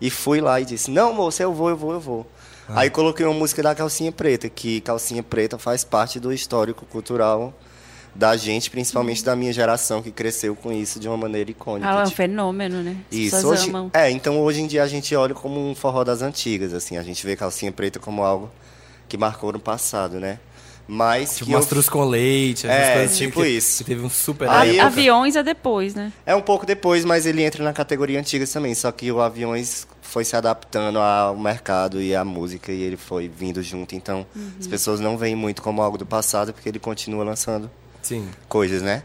e 0.00 0.10
fui 0.10 0.40
lá 0.40 0.60
e 0.60 0.64
disse, 0.64 0.90
não, 0.90 1.12
moço, 1.12 1.42
eu 1.42 1.52
vou, 1.52 1.68
eu 1.70 1.76
vou, 1.76 1.92
eu 1.92 2.00
vou. 2.00 2.26
Ah. 2.68 2.80
Aí 2.80 2.90
coloquei 2.90 3.24
uma 3.24 3.34
música 3.34 3.62
da 3.62 3.74
Calcinha 3.74 4.10
Preta, 4.12 4.48
que 4.48 4.80
Calcinha 4.80 5.22
Preta 5.22 5.58
faz 5.58 5.84
parte 5.84 6.18
do 6.20 6.32
histórico 6.32 6.84
cultural 6.86 7.54
da 8.14 8.36
gente, 8.36 8.68
principalmente 8.68 9.24
da 9.24 9.36
minha 9.36 9.52
geração, 9.52 10.02
que 10.02 10.10
cresceu 10.10 10.56
com 10.56 10.72
isso 10.72 10.98
de 10.98 11.06
uma 11.06 11.16
maneira 11.16 11.50
icônica. 11.52 11.88
Ah, 11.88 12.00
é 12.00 12.04
um 12.04 12.10
fenômeno, 12.10 12.82
né? 12.82 12.96
As 13.12 13.16
isso, 13.16 13.46
hoje, 13.48 13.68
amam. 13.68 13.90
é, 13.94 14.10
então 14.10 14.40
hoje 14.40 14.60
em 14.60 14.66
dia 14.66 14.82
a 14.82 14.88
gente 14.88 15.14
olha 15.14 15.34
como 15.34 15.70
um 15.70 15.72
forró 15.74 16.02
das 16.02 16.20
antigas, 16.20 16.74
assim, 16.74 16.96
a 16.96 17.02
gente 17.04 17.24
vê 17.24 17.36
calcinha 17.36 17.70
preta 17.70 18.00
como 18.00 18.24
algo 18.24 18.50
que 19.08 19.16
marcou 19.16 19.52
no 19.52 19.60
passado, 19.60 20.18
né? 20.18 20.40
Mas 20.90 21.36
Tipo, 21.36 21.50
que 21.50 21.54
eu- 21.54 21.92
com 21.92 22.04
leite, 22.04 22.66
essas 22.66 22.88
É, 22.88 22.94
coisas 22.94 23.18
tipo 23.18 23.42
que- 23.42 23.48
isso. 23.48 23.78
Que 23.84 23.90
teve 23.90 24.00
um 24.04 24.08
super 24.08 24.48
Aí 24.48 24.70
época. 24.78 24.86
Aviões 24.86 25.36
é 25.36 25.42
depois, 25.42 25.94
né? 25.94 26.10
é 26.24 26.34
um 26.34 26.40
pouco 26.40 26.64
depois, 26.64 27.04
mas 27.04 27.26
ele 27.26 27.42
entra 27.42 27.62
na 27.62 27.74
categoria 27.74 28.18
antigas 28.18 28.50
também, 28.50 28.74
só 28.74 28.90
que 28.90 29.12
o 29.12 29.20
Aviões 29.20 29.86
foi 30.00 30.24
se 30.24 30.34
adaptando 30.34 30.98
ao 30.98 31.36
mercado 31.36 32.00
e 32.00 32.16
à 32.16 32.24
música 32.24 32.72
e 32.72 32.80
ele 32.80 32.96
foi 32.96 33.28
vindo 33.28 33.62
junto, 33.62 33.94
então 33.94 34.26
Uhum. 34.34 34.50
as 34.58 34.66
pessoas 34.66 34.98
não 34.98 35.18
veem 35.18 35.36
muito 35.36 35.60
como 35.60 35.82
algo 35.82 35.98
do 35.98 36.06
passado 36.06 36.54
porque 36.54 36.66
ele 36.70 36.78
continua 36.78 37.22
lançando 37.22 37.70
Sim. 38.00 38.26
coisas, 38.48 38.80
né? 38.80 39.02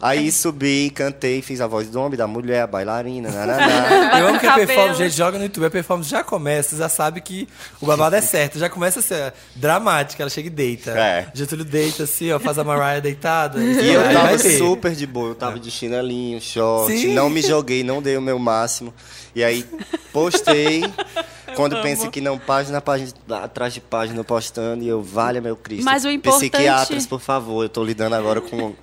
Aí 0.00 0.30
subi, 0.30 0.90
cantei, 0.90 1.40
fiz 1.40 1.60
a 1.62 1.66
voz 1.66 1.88
do 1.88 1.98
homem, 2.00 2.18
da 2.18 2.26
mulher, 2.26 2.62
a 2.62 2.66
bailarina, 2.66 3.30
nananá. 3.30 4.18
Eu 4.20 4.28
amo 4.28 4.38
que 4.40 4.46
a 4.46 4.50
Cabelo. 4.50 4.66
performance, 4.66 4.98
gente, 5.02 5.16
joga 5.16 5.38
no 5.38 5.44
YouTube, 5.44 5.64
a 5.64 5.70
performance 5.70 6.10
já 6.10 6.22
começa, 6.22 6.76
já 6.76 6.88
sabe 6.90 7.20
que 7.22 7.48
o 7.80 7.86
babado 7.86 8.14
é 8.14 8.20
certo, 8.22 8.58
já 8.58 8.68
começa 8.68 9.00
a 9.00 9.02
ser 9.02 9.32
dramática, 9.56 10.22
ela 10.22 10.28
chega 10.28 10.48
e 10.48 10.50
deita. 10.50 10.90
É. 10.90 11.28
Getúlio 11.32 11.64
deita 11.64 12.02
assim, 12.02 12.30
ó, 12.32 12.38
faz 12.38 12.58
a 12.58 12.64
Mariah 12.64 13.00
deitada. 13.00 13.58
E 13.62 13.92
eu 13.92 14.02
tava 14.12 14.38
super 14.38 14.94
de 14.94 15.06
boa, 15.06 15.28
eu 15.30 15.34
tava 15.34 15.58
de 15.58 15.70
chinelinho, 15.70 16.40
short, 16.40 16.92
Sim. 16.92 17.14
não 17.14 17.30
me 17.30 17.40
joguei, 17.40 17.82
não 17.82 18.02
dei 18.02 18.16
o 18.16 18.22
meu 18.22 18.38
máximo. 18.38 18.92
E 19.34 19.42
aí 19.42 19.64
postei, 20.12 20.82
quando 21.56 21.80
pensa 21.82 22.08
que 22.08 22.20
não, 22.20 22.38
página, 22.38 22.80
página, 22.80 23.10
atrás 23.42 23.72
de 23.72 23.80
página 23.80 24.22
postando, 24.22 24.84
e 24.84 24.88
eu, 24.88 25.02
valha 25.02 25.40
meu 25.40 25.56
Cristo. 25.56 25.84
Mas 25.84 26.04
o 26.04 26.10
importante- 26.10 26.50
Psiquiatras, 26.50 27.06
por 27.06 27.20
favor, 27.20 27.62
eu 27.64 27.68
tô 27.68 27.82
lidando 27.82 28.14
agora 28.14 28.40
com, 28.40 28.74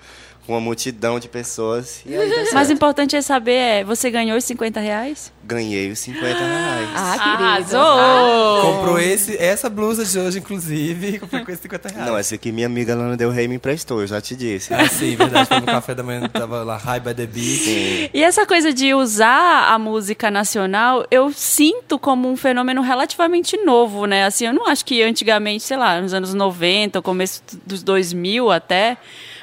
com 0.45 0.53
uma 0.53 0.61
multidão 0.61 1.19
de 1.19 1.27
pessoas. 1.27 2.01
E 2.05 2.15
aí 2.15 2.29
deu 2.29 2.53
Mas 2.53 2.69
o 2.69 2.73
importante 2.73 3.15
é 3.15 3.21
saber, 3.21 3.51
é, 3.51 3.83
você 3.83 4.09
ganhou 4.09 4.37
os 4.37 4.43
50 4.43 4.79
reais? 4.79 5.31
ganhei 5.43 5.91
os 5.91 5.99
50 5.99 6.25
reais. 6.25 6.89
Ah, 6.95 7.19
querido. 7.19 7.43
Arrasou! 7.43 8.61
Comprou 8.61 8.99
esse, 8.99 9.37
essa 9.37 9.69
blusa 9.69 10.05
de 10.05 10.17
hoje, 10.17 10.39
inclusive, 10.39 11.19
comprei 11.19 11.43
com 11.43 11.51
esse 11.51 11.63
50 11.63 11.89
reais. 11.89 12.07
Não, 12.07 12.17
essa 12.17 12.35
aqui 12.35 12.51
minha 12.51 12.67
amiga 12.67 12.95
Lana 12.95 13.17
Del 13.17 13.31
Rey 13.31 13.47
me 13.47 13.55
emprestou, 13.55 14.01
eu 14.01 14.07
já 14.07 14.21
te 14.21 14.35
disse. 14.35 14.73
Ah, 14.73 14.87
sim, 14.87 15.15
verdade. 15.15 15.49
Foi 15.49 15.59
no 15.59 15.65
café 15.65 15.93
da 15.93 16.03
manhã, 16.03 16.27
tava 16.29 16.63
lá, 16.63 16.77
High 16.77 16.99
by 17.01 17.13
the 17.13 17.25
Beach. 17.25 17.63
Sim. 17.63 18.09
E 18.13 18.23
essa 18.23 18.45
coisa 18.45 18.73
de 18.73 18.93
usar 18.93 19.73
a 19.73 19.77
música 19.77 20.31
nacional, 20.31 21.05
eu 21.11 21.31
sinto 21.33 21.99
como 21.99 22.29
um 22.29 22.37
fenômeno 22.37 22.81
relativamente 22.81 23.57
novo, 23.57 24.05
né? 24.05 24.25
Assim, 24.25 24.45
eu 24.45 24.53
não 24.53 24.67
acho 24.67 24.85
que 24.85 25.03
antigamente, 25.03 25.63
sei 25.63 25.77
lá, 25.77 25.99
nos 25.99 26.13
anos 26.13 26.33
90, 26.33 26.99
ou 26.99 27.03
começo 27.03 27.41
dos 27.65 27.83
2000 27.83 28.49
até, 28.49 28.97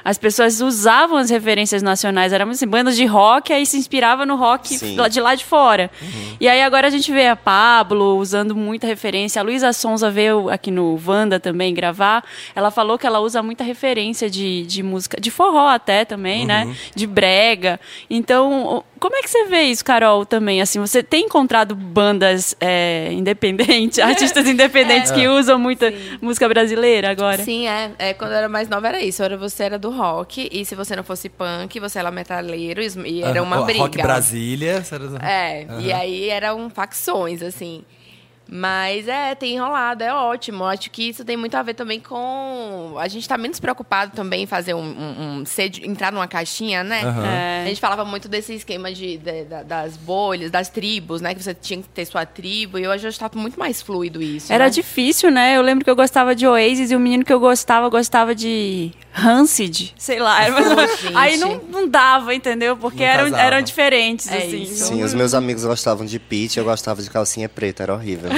as 0.08 0.16
pessoas 0.16 0.62
usavam 0.62 1.18
as 1.18 1.28
referências 1.28 1.82
nacionais, 1.82 2.32
eram 2.32 2.48
assim, 2.48 2.66
bandas 2.66 2.96
de 2.96 3.04
rock, 3.04 3.52
aí 3.52 3.66
se 3.66 3.76
inspirava 3.76 4.24
no 4.24 4.36
rock 4.36 4.78
Sim. 4.78 4.96
de 5.10 5.20
lá 5.20 5.34
de 5.34 5.44
fora. 5.44 5.90
E 6.40 6.48
aí 6.48 6.62
agora 6.62 6.86
a 6.86 6.90
gente 6.90 7.12
vê 7.12 7.26
a 7.26 7.36
Pablo 7.36 8.16
usando 8.16 8.56
muita 8.56 8.86
referência, 8.86 9.38
a 9.38 9.42
Luísa 9.42 9.70
Sonza 9.70 10.10
veio 10.10 10.48
aqui 10.48 10.70
no 10.70 10.98
Wanda 11.06 11.38
também 11.38 11.74
gravar, 11.74 12.24
ela 12.54 12.70
falou 12.70 12.96
que 12.96 13.06
ela 13.06 13.20
usa 13.20 13.42
muita 13.42 13.62
referência 13.62 14.30
de, 14.30 14.64
de 14.64 14.82
música, 14.82 15.20
de 15.20 15.30
forró 15.30 15.68
até 15.68 16.06
também, 16.06 16.46
né? 16.46 16.74
De 16.94 17.06
brega. 17.06 17.78
Então, 18.08 18.82
como 18.98 19.16
é 19.16 19.22
que 19.22 19.30
você 19.30 19.44
vê 19.46 19.62
isso, 19.62 19.84
Carol, 19.84 20.24
também? 20.26 20.60
Assim, 20.60 20.78
você 20.80 21.02
tem 21.02 21.24
encontrado 21.26 21.74
bandas 21.74 22.54
é, 22.60 23.10
independentes, 23.12 23.98
artistas 24.00 24.46
independentes 24.46 25.10
que 25.12 25.26
usam 25.28 25.58
muita 25.58 25.92
música 26.20 26.48
brasileira 26.48 27.10
agora? 27.10 27.42
Sim, 27.44 27.66
é, 27.68 27.90
é. 27.98 28.14
Quando 28.14 28.32
eu 28.32 28.38
era 28.38 28.48
mais 28.48 28.68
nova 28.68 28.88
era 28.88 29.00
isso. 29.02 29.22
Era 29.22 29.36
você 29.36 29.64
era 29.64 29.78
do 29.78 29.90
rock, 29.90 30.48
e 30.52 30.64
se 30.64 30.74
você 30.74 30.94
não 30.96 31.04
fosse 31.04 31.28
punk, 31.28 31.78
você 31.80 31.98
era 31.98 32.10
metaleiro, 32.10 32.80
e 33.06 33.22
era 33.22 33.42
uma 33.42 33.58
Ah, 33.60 33.62
briga. 33.62 33.82
Rock 33.84 33.98
Brasília. 34.02 34.82
era- 34.90 35.30
É, 35.30 35.66
e 35.80 35.92
aí 35.92 36.28
eram 36.28 36.68
facções, 36.70 37.42
assim. 37.42 37.84
Mas 38.50 39.06
é, 39.06 39.34
tem 39.34 39.56
enrolado, 39.56 40.02
é 40.02 40.12
ótimo. 40.12 40.64
Acho 40.64 40.90
que 40.90 41.10
isso 41.10 41.22
tem 41.22 41.36
muito 41.36 41.54
a 41.54 41.62
ver 41.62 41.74
também 41.74 42.00
com. 42.00 42.94
A 42.98 43.06
gente 43.06 43.28
tá 43.28 43.36
menos 43.36 43.60
preocupado 43.60 44.12
também 44.16 44.44
em 44.44 44.46
fazer 44.46 44.72
um. 44.72 44.78
um- 44.80 45.40
um- 45.40 45.46
ser 45.46 45.68
de- 45.68 45.86
entrar 45.86 46.10
numa 46.10 46.26
caixinha, 46.26 46.82
né? 46.82 47.02
Aham. 47.04 47.26
É. 47.26 47.62
A 47.64 47.68
gente 47.68 47.80
falava 47.80 48.06
muito 48.06 48.26
desse 48.26 48.54
esquema 48.54 48.90
de, 48.90 49.18
de- 49.18 49.44
da- 49.44 49.62
das 49.62 49.96
bolhas, 49.98 50.50
das 50.50 50.70
tribos, 50.70 51.20
né? 51.20 51.34
Que 51.34 51.42
você 51.42 51.52
tinha 51.52 51.82
que 51.82 51.88
ter 51.90 52.06
sua 52.06 52.24
tribo. 52.24 52.78
E 52.78 52.88
hoje 52.88 53.02
já 53.02 53.08
está 53.10 53.30
muito 53.34 53.58
mais 53.58 53.82
fluido 53.82 54.22
isso. 54.22 54.50
Era 54.50 54.64
né? 54.64 54.70
difícil, 54.70 55.30
né? 55.30 55.54
Eu 55.56 55.60
lembro 55.62 55.84
que 55.84 55.90
eu 55.90 55.96
gostava 55.96 56.34
de 56.34 56.46
Oasis 56.46 56.90
e 56.90 56.96
o 56.96 57.00
menino 57.00 57.24
que 57.26 57.32
eu 57.32 57.40
gostava 57.40 57.88
gostava 57.90 58.34
de 58.34 58.92
Rancid, 59.12 59.92
sei 59.98 60.18
lá. 60.20 60.38
Gente. 60.48 61.14
Aí 61.16 61.36
não, 61.36 61.56
não 61.68 61.86
dava, 61.88 62.34
entendeu? 62.34 62.76
Porque 62.78 63.00
Não 63.00 63.04
eram, 63.06 63.24
casava. 63.24 63.42
eram 63.42 63.62
diferentes, 63.62 64.30
É 64.30 64.38
assim. 64.38 64.62
isso. 64.62 64.86
Sim, 64.86 65.02
os 65.02 65.12
meus 65.12 65.34
amigos 65.34 65.64
gostavam 65.64 66.06
de 66.06 66.18
pitch, 66.18 66.56
eu 66.56 66.64
gostava 66.64 67.02
de 67.02 67.10
calcinha 67.10 67.48
preta, 67.48 67.82
era 67.82 67.92
horrível. 67.94 68.30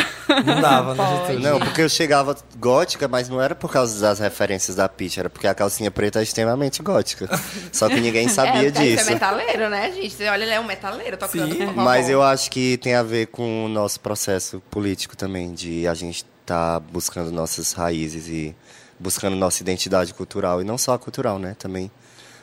Não 0.46 0.60
dava, 0.60 0.94
né, 0.94 1.16
Getúlio? 1.26 1.40
Não, 1.40 1.58
porque 1.58 1.82
eu 1.82 1.88
chegava 1.88 2.36
gótica, 2.56 3.08
mas 3.08 3.28
não 3.28 3.40
era 3.40 3.54
por 3.54 3.70
causa 3.72 4.00
das 4.00 4.18
referências 4.20 4.76
da 4.76 4.88
pitch, 4.88 5.18
era 5.18 5.28
porque 5.28 5.46
a 5.46 5.54
calcinha 5.54 5.90
preta 5.90 6.20
é 6.20 6.22
extremamente 6.22 6.82
gótica. 6.82 7.28
Só 7.72 7.88
que 7.88 8.00
ninguém 8.00 8.28
sabia 8.28 8.68
é, 8.68 8.70
disso. 8.70 9.04
Você 9.04 9.10
é 9.10 9.14
metaleiro, 9.14 9.68
né, 9.68 9.90
gente? 9.92 10.10
Você 10.10 10.28
olha, 10.28 10.44
ele 10.44 10.52
é 10.52 10.60
um 10.60 10.64
metaleiro 10.64 11.16
tocando 11.16 11.52
Sim, 11.52 11.66
forró. 11.66 11.82
Mas 11.82 12.08
eu 12.08 12.22
acho 12.22 12.50
que 12.50 12.76
tem 12.78 12.94
a 12.94 13.02
ver 13.02 13.26
com 13.26 13.64
o 13.64 13.68
nosso 13.68 13.98
processo 14.00 14.62
político 14.70 15.16
também, 15.16 15.52
de 15.52 15.86
a 15.88 15.94
gente 15.94 16.24
estar 16.42 16.78
buscando 16.80 17.30
nossas 17.32 17.72
raízes 17.72 18.28
e 18.28 18.54
buscando 18.98 19.34
nossa 19.34 19.62
identidade 19.62 20.14
cultural. 20.14 20.60
E 20.60 20.64
não 20.64 20.78
só 20.78 20.94
a 20.94 20.98
cultural, 20.98 21.38
né? 21.38 21.56
Também. 21.58 21.90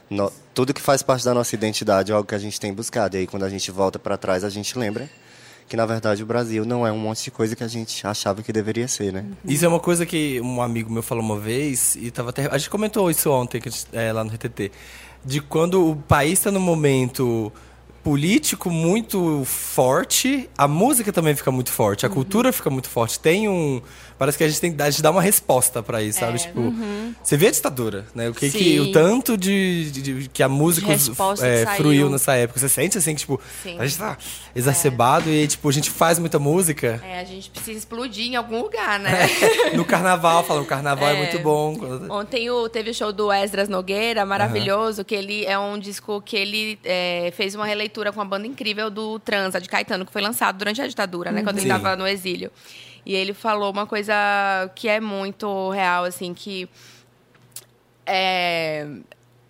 no- 0.09 0.31
tudo 0.53 0.73
que 0.73 0.81
faz 0.81 1.03
parte 1.03 1.23
da 1.23 1.33
nossa 1.33 1.53
identidade 1.53 2.11
é 2.11 2.15
algo 2.15 2.27
que 2.27 2.33
a 2.33 2.39
gente 2.39 2.59
tem 2.59 2.73
buscado. 2.73 3.15
E 3.15 3.19
aí, 3.19 3.27
quando 3.27 3.43
a 3.43 3.49
gente 3.49 3.69
volta 3.71 3.99
para 3.99 4.17
trás, 4.17 4.43
a 4.43 4.49
gente 4.49 4.77
lembra 4.77 5.07
que, 5.67 5.75
na 5.75 5.85
verdade, 5.85 6.23
o 6.23 6.25
Brasil 6.25 6.65
não 6.65 6.87
é 6.87 6.91
um 6.91 6.97
monte 6.97 7.25
de 7.25 7.31
coisa 7.31 7.55
que 7.55 7.63
a 7.63 7.67
gente 7.67 8.05
achava 8.07 8.41
que 8.41 8.53
deveria 8.53 8.87
ser, 8.87 9.11
né? 9.11 9.25
Isso 9.45 9.65
é 9.65 9.67
uma 9.67 9.79
coisa 9.79 10.05
que 10.05 10.39
um 10.41 10.61
amigo 10.61 10.91
meu 10.91 11.03
falou 11.03 11.23
uma 11.23 11.37
vez, 11.39 11.95
e 11.95 12.09
tava 12.09 12.29
até. 12.29 12.47
A 12.49 12.57
gente 12.57 12.69
comentou 12.69 13.09
isso 13.11 13.29
ontem 13.29 13.59
gente- 13.63 13.85
é, 13.91 14.11
lá 14.13 14.23
no 14.23 14.31
RTT. 14.31 14.71
De 15.25 15.41
quando 15.41 15.89
o 15.91 15.95
país 15.95 16.33
está 16.39 16.51
num 16.51 16.59
momento 16.61 17.51
político 18.03 18.69
muito 18.69 19.43
forte, 19.45 20.49
a 20.57 20.67
música 20.67 21.11
também 21.11 21.35
fica 21.35 21.51
muito 21.51 21.71
forte, 21.71 22.05
Uhum. 22.05 22.11
a 22.11 22.15
cultura 22.15 22.53
fica 22.53 22.69
muito 22.69 22.89
forte. 22.89 23.19
Tem 23.19 23.49
um. 23.49 23.81
Parece 24.17 24.37
que 24.37 24.43
a 24.43 24.47
gente 24.47 24.59
tem 24.59 24.75
a 24.79 24.89
gente 24.89 25.01
dá 25.01 25.11
uma 25.11 25.21
resposta 25.21 25.83
pra 25.83 26.01
isso, 26.01 26.19
sabe? 26.19 26.39
Tipo, 26.39 26.73
você 27.23 27.37
vê 27.37 27.47
a 27.47 27.51
ditadura, 27.51 28.05
né? 28.15 28.29
O 28.29 28.33
que, 28.33 28.49
que 28.49 28.77
É. 28.77 28.81
Uhum. 28.81 28.87
O 28.89 28.91
tanto 28.91 29.37
de, 29.37 29.91
de- 29.91 30.01
de- 30.01 30.29
que 30.29 30.41
a 30.41 30.49
música 30.49 30.91
é, 30.91 31.65
que 31.65 31.75
fruiu 31.75 32.09
nessa 32.09 32.33
época. 32.35 32.59
Você 32.59 32.67
sente 32.69 32.97
assim 32.97 33.13
que 33.13 33.19
tipo, 33.21 33.39
Sim. 33.61 33.77
a 33.79 33.85
gente 33.85 33.97
tá 33.97 34.17
exacerbado 34.55 35.29
e 35.29 35.47
tipo, 35.47 35.69
a 35.69 35.71
gente 35.71 35.89
faz 35.91 36.17
muita 36.19 36.39
música. 36.39 37.01
É, 37.05 37.19
a 37.19 37.23
gente 37.23 37.49
precisa 37.49 37.77
explodir 37.77 38.25
em 38.25 38.35
algum 38.35 38.61
lugar, 38.61 38.99
né? 38.99 39.11
No 39.75 39.85
carnaval, 39.85 40.43
falam, 40.43 40.63
o 40.63 40.65
carnaval 40.65 41.09
é, 41.09 41.13
É. 41.13 41.17
muito 41.17 41.39
bom. 41.39 41.75
Quando- 41.77 42.11
Ontem 42.11 42.49
o- 42.49 42.67
teve 42.69 42.89
o 42.89 42.93
show 42.93 43.13
do 43.13 43.31
Esdras 43.31 43.69
Nogueira, 43.69 44.25
maravilhoso, 44.25 45.05
que 45.05 45.13
ele 45.15 45.45
é 45.45 45.57
um 45.59 45.77
disco 45.77 46.21
que 46.21 46.35
ele 46.35 46.79
é, 46.83 47.31
fez 47.35 47.53
uma 47.55 47.65
releitura 47.65 48.11
com 48.11 48.19
uma 48.19 48.25
banda 48.25 48.47
incrível 48.47 48.89
do 48.89 49.19
Transa, 49.19 49.61
de 49.61 49.69
Caetano, 49.69 50.05
que 50.05 50.11
foi 50.11 50.21
lançado 50.21 50.57
durante 50.57 50.81
a 50.81 50.87
ditadura, 50.87 51.31
né? 51.31 51.43
Quando 51.43 51.57
ele 51.59 51.67
Sim. 51.69 51.75
estava 51.75 51.95
no 51.95 52.07
exílio. 52.07 52.51
E 53.09 53.15
ele 53.15 53.33
falou 53.33 53.71
uma 53.71 53.87
coisa 53.87 54.13
que 54.75 54.89
é 54.89 54.99
muito 54.99 55.69
real, 55.69 56.03
assim, 56.03 56.33
que 56.33 56.67
é, 58.05 58.85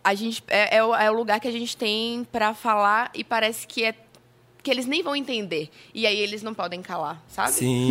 a 0.04 0.14
gente, 0.14 0.44
é, 0.48 0.78
é 0.78 0.84
o, 0.84 0.94
é 0.96 1.10
o 1.10 1.14
lugar 1.16 1.40
que 1.40 1.48
a 1.48 1.52
gente 1.52 1.76
tem 1.76 2.24
pra 2.32 2.54
falar 2.54 3.10
e 3.16 3.24
parece 3.24 3.66
que 3.66 3.84
é 3.84 3.96
que 4.62 4.70
eles 4.70 4.86
nem 4.86 5.02
vão 5.02 5.16
entender. 5.16 5.70
E 5.94 6.06
aí 6.06 6.20
eles 6.20 6.44
não 6.44 6.54
podem 6.54 6.82
calar, 6.82 7.20
sabe? 7.28 7.52
Sim. 7.54 7.90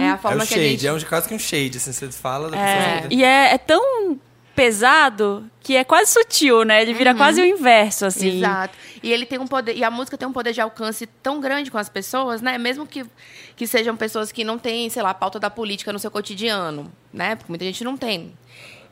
É 0.00 0.10
a 0.10 0.14
É 0.14 0.18
forma 0.18 0.44
o 0.44 0.46
que 0.46 0.54
shade, 0.54 0.66
a 0.66 0.70
gente... 0.70 0.86
é 0.86 0.92
um, 0.92 1.00
quase 1.08 1.26
que 1.28 1.34
um 1.34 1.38
shade, 1.38 1.78
assim, 1.78 1.90
você 1.92 2.12
fala 2.12 2.50
da 2.50 2.56
É, 2.58 2.92
pessoa. 2.94 3.08
e 3.12 3.24
é, 3.24 3.54
é 3.54 3.58
tão 3.58 4.20
pesado 4.58 5.48
que 5.60 5.76
é 5.76 5.84
quase 5.84 6.10
sutil, 6.10 6.64
né? 6.64 6.82
Ele 6.82 6.92
vira 6.92 7.14
quase 7.14 7.40
o 7.40 7.44
inverso, 7.44 8.06
assim. 8.06 8.30
Uhum. 8.30 8.36
Exato. 8.38 8.76
E 9.00 9.12
ele 9.12 9.24
tem 9.24 9.38
um 9.38 9.46
poder, 9.46 9.76
e 9.76 9.84
a 9.84 9.90
música 9.90 10.18
tem 10.18 10.26
um 10.26 10.32
poder 10.32 10.52
de 10.52 10.60
alcance 10.60 11.06
tão 11.22 11.40
grande 11.40 11.70
com 11.70 11.78
as 11.78 11.88
pessoas, 11.88 12.42
né? 12.42 12.58
Mesmo 12.58 12.84
que, 12.84 13.06
que 13.54 13.68
sejam 13.68 13.96
pessoas 13.96 14.32
que 14.32 14.42
não 14.42 14.58
têm, 14.58 14.90
sei 14.90 15.00
lá, 15.00 15.10
a 15.10 15.14
pauta 15.14 15.38
da 15.38 15.48
política 15.48 15.92
no 15.92 15.98
seu 16.00 16.10
cotidiano, 16.10 16.92
né? 17.12 17.36
Porque 17.36 17.52
muita 17.52 17.64
gente 17.64 17.84
não 17.84 17.96
tem. 17.96 18.32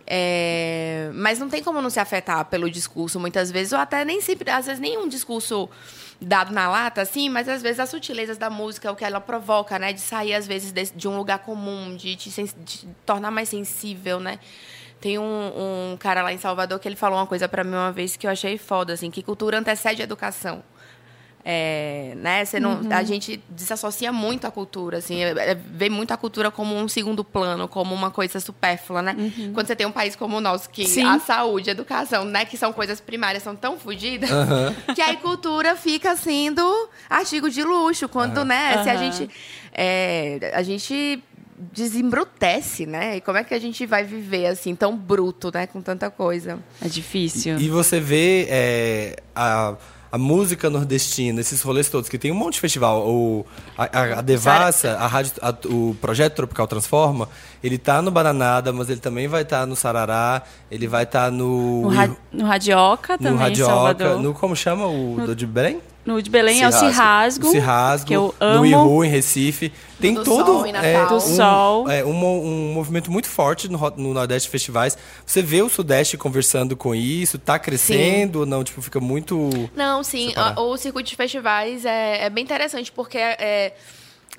É, 0.06 1.10
mas 1.14 1.40
não 1.40 1.48
tem 1.48 1.64
como 1.64 1.82
não 1.82 1.90
se 1.90 1.98
afetar 1.98 2.44
pelo 2.44 2.70
discurso, 2.70 3.18
muitas 3.18 3.50
vezes, 3.50 3.72
ou 3.72 3.80
até 3.80 4.04
nem 4.04 4.20
sempre, 4.20 4.48
às 4.48 4.66
vezes, 4.66 4.80
nenhum 4.80 5.08
discurso 5.08 5.68
dado 6.20 6.52
na 6.52 6.70
lata, 6.70 7.02
assim, 7.02 7.28
mas 7.28 7.48
às 7.48 7.60
vezes 7.60 7.80
as 7.80 7.90
sutilezas 7.90 8.38
da 8.38 8.48
música, 8.48 8.92
o 8.92 8.94
que 8.94 9.04
ela 9.04 9.20
provoca, 9.20 9.80
né? 9.80 9.92
De 9.92 10.00
sair, 10.00 10.34
às 10.34 10.46
vezes, 10.46 10.70
de, 10.70 10.84
de 10.94 11.08
um 11.08 11.16
lugar 11.16 11.40
comum, 11.40 11.96
de 11.96 12.14
te, 12.14 12.30
de 12.30 12.52
te 12.64 12.88
tornar 13.04 13.32
mais 13.32 13.48
sensível, 13.48 14.20
né? 14.20 14.38
Tem 15.06 15.20
um, 15.20 15.92
um 15.92 15.96
cara 15.96 16.20
lá 16.20 16.32
em 16.32 16.38
Salvador 16.38 16.80
que 16.80 16.88
ele 16.88 16.96
falou 16.96 17.16
uma 17.16 17.28
coisa 17.28 17.48
pra 17.48 17.62
mim 17.62 17.74
uma 17.74 17.92
vez 17.92 18.16
que 18.16 18.26
eu 18.26 18.30
achei 18.32 18.58
foda, 18.58 18.92
assim, 18.92 19.08
que 19.08 19.22
cultura 19.22 19.56
antecede 19.56 20.02
a 20.02 20.04
educação. 20.04 20.64
É, 21.44 22.14
né? 22.16 22.44
Você 22.44 22.58
não, 22.58 22.80
A 22.90 23.04
gente 23.04 23.40
desassocia 23.48 24.12
muito 24.12 24.48
a 24.48 24.50
cultura, 24.50 24.98
assim, 24.98 25.22
é- 25.22 25.50
é- 25.52 25.54
vê 25.54 25.88
muito 25.88 26.10
a 26.10 26.16
cultura 26.16 26.50
como 26.50 26.74
um 26.74 26.88
segundo 26.88 27.22
plano, 27.22 27.68
como 27.68 27.94
uma 27.94 28.10
coisa 28.10 28.40
supérflua, 28.40 29.00
né? 29.00 29.14
Quando 29.54 29.68
você 29.68 29.76
tem 29.76 29.86
um 29.86 29.92
país 29.92 30.16
como 30.16 30.38
o 30.38 30.40
nosso, 30.40 30.68
que 30.68 30.84
Sim. 30.88 31.04
a 31.04 31.20
saúde, 31.20 31.70
a 31.70 31.72
educação, 31.72 32.24
né, 32.24 32.44
que 32.44 32.56
são 32.56 32.72
coisas 32.72 33.00
primárias, 33.00 33.44
são 33.44 33.54
tão 33.54 33.78
fodidas, 33.78 34.28
que 34.96 35.00
a 35.00 35.14
cultura 35.18 35.76
fica 35.76 36.16
sendo 36.16 36.88
artigo 37.08 37.48
de 37.48 37.62
luxo, 37.62 38.08
quando, 38.08 38.44
né, 38.44 38.82
se 38.82 38.90
a 38.90 38.96
gente... 38.96 39.30
é, 39.72 40.50
a 40.52 40.64
gente 40.64 41.22
desembrutece, 41.72 42.86
né? 42.86 43.16
E 43.16 43.20
como 43.20 43.38
é 43.38 43.44
que 43.44 43.54
a 43.54 43.58
gente 43.58 43.86
vai 43.86 44.04
viver 44.04 44.46
assim, 44.46 44.74
tão 44.74 44.96
bruto, 44.96 45.50
né? 45.52 45.66
Com 45.66 45.80
tanta 45.80 46.10
coisa. 46.10 46.58
É 46.80 46.88
difícil. 46.88 47.58
E 47.58 47.68
você 47.68 48.00
vê 48.00 48.46
é, 48.48 49.16
a, 49.34 49.74
a 50.16 50.18
música 50.18 50.70
nordestina, 50.70 51.40
esses 51.42 51.60
rolês 51.60 51.88
todos, 51.90 52.08
que 52.08 52.16
tem 52.18 52.32
um 52.32 52.34
monte 52.34 52.54
de 52.54 52.60
festival. 52.60 53.06
O, 53.06 53.44
a, 53.76 53.84
a, 53.84 54.18
a 54.18 54.22
Devassa, 54.22 54.92
a 54.92 55.06
rádio, 55.06 55.32
a, 55.42 55.54
o 55.66 55.94
projeto 56.00 56.34
Tropical 56.36 56.66
Transforma, 56.66 57.28
ele 57.62 57.76
tá 57.76 58.00
no 58.00 58.10
Bananada, 58.10 58.72
mas 58.72 58.88
ele 58.88 59.00
também 59.00 59.28
vai 59.28 59.42
estar 59.42 59.60
tá 59.60 59.66
no 59.66 59.76
Sarará, 59.76 60.42
ele 60.70 60.88
vai 60.88 61.04
estar 61.04 61.26
tá 61.26 61.30
no. 61.30 61.82
No, 61.82 61.88
ra, 61.88 62.10
no 62.32 62.44
Radioca 62.46 63.18
também, 63.18 63.32
no 63.34 63.38
Radioca, 63.38 63.72
Salvador. 63.72 64.22
no 64.22 64.32
como 64.34 64.56
chama 64.56 64.86
o 64.86 65.16
No- 65.18 65.26
do 65.26 65.36
de 65.36 65.46
Belém? 65.46 65.80
No 66.06 66.22
de 66.22 66.30
Belém 66.30 66.62
é 66.62 66.68
o 66.68 66.70
Cirrasgo. 66.70 66.92
Cirrasgo. 66.92 67.50
Cirrasgo, 67.50 68.06
Que 68.06 68.14
eu 68.14 68.32
no 68.40 68.46
amo. 68.46 68.64
Ihu, 68.64 69.04
em 69.04 69.08
Recife. 69.08 69.72
Tem 70.00 70.14
Do 70.14 70.22
todo 70.22 70.46
Sol, 70.62 70.72
Natal. 70.72 71.08
Do 71.08 71.14
um, 71.16 71.20
Sol. 71.20 71.90
é, 71.90 72.04
um, 72.04 72.10
um 72.10 72.72
movimento 72.74 73.10
muito 73.10 73.26
forte 73.28 73.68
no, 73.68 73.76
no 73.96 74.14
Nordeste 74.14 74.48
Festivais. 74.48 74.96
Você 75.24 75.42
vê 75.42 75.62
o 75.62 75.68
Sudeste 75.68 76.16
conversando 76.16 76.76
com 76.76 76.94
isso, 76.94 77.38
tá 77.38 77.58
crescendo 77.58 78.40
ou 78.40 78.46
não? 78.46 78.62
Tipo, 78.62 78.80
fica 78.82 79.00
muito. 79.00 79.50
Não, 79.74 80.04
sim. 80.06 80.28
Separar. 80.28 80.54
a- 80.56 80.60
O 80.62 80.76
circuito 80.76 81.10
de 81.10 81.16
festivais 81.16 81.84
é, 81.84 82.24
é 82.24 82.30
bem 82.30 82.42
interessante, 82.44 82.90
porque 82.92 83.18
é, 83.18 83.72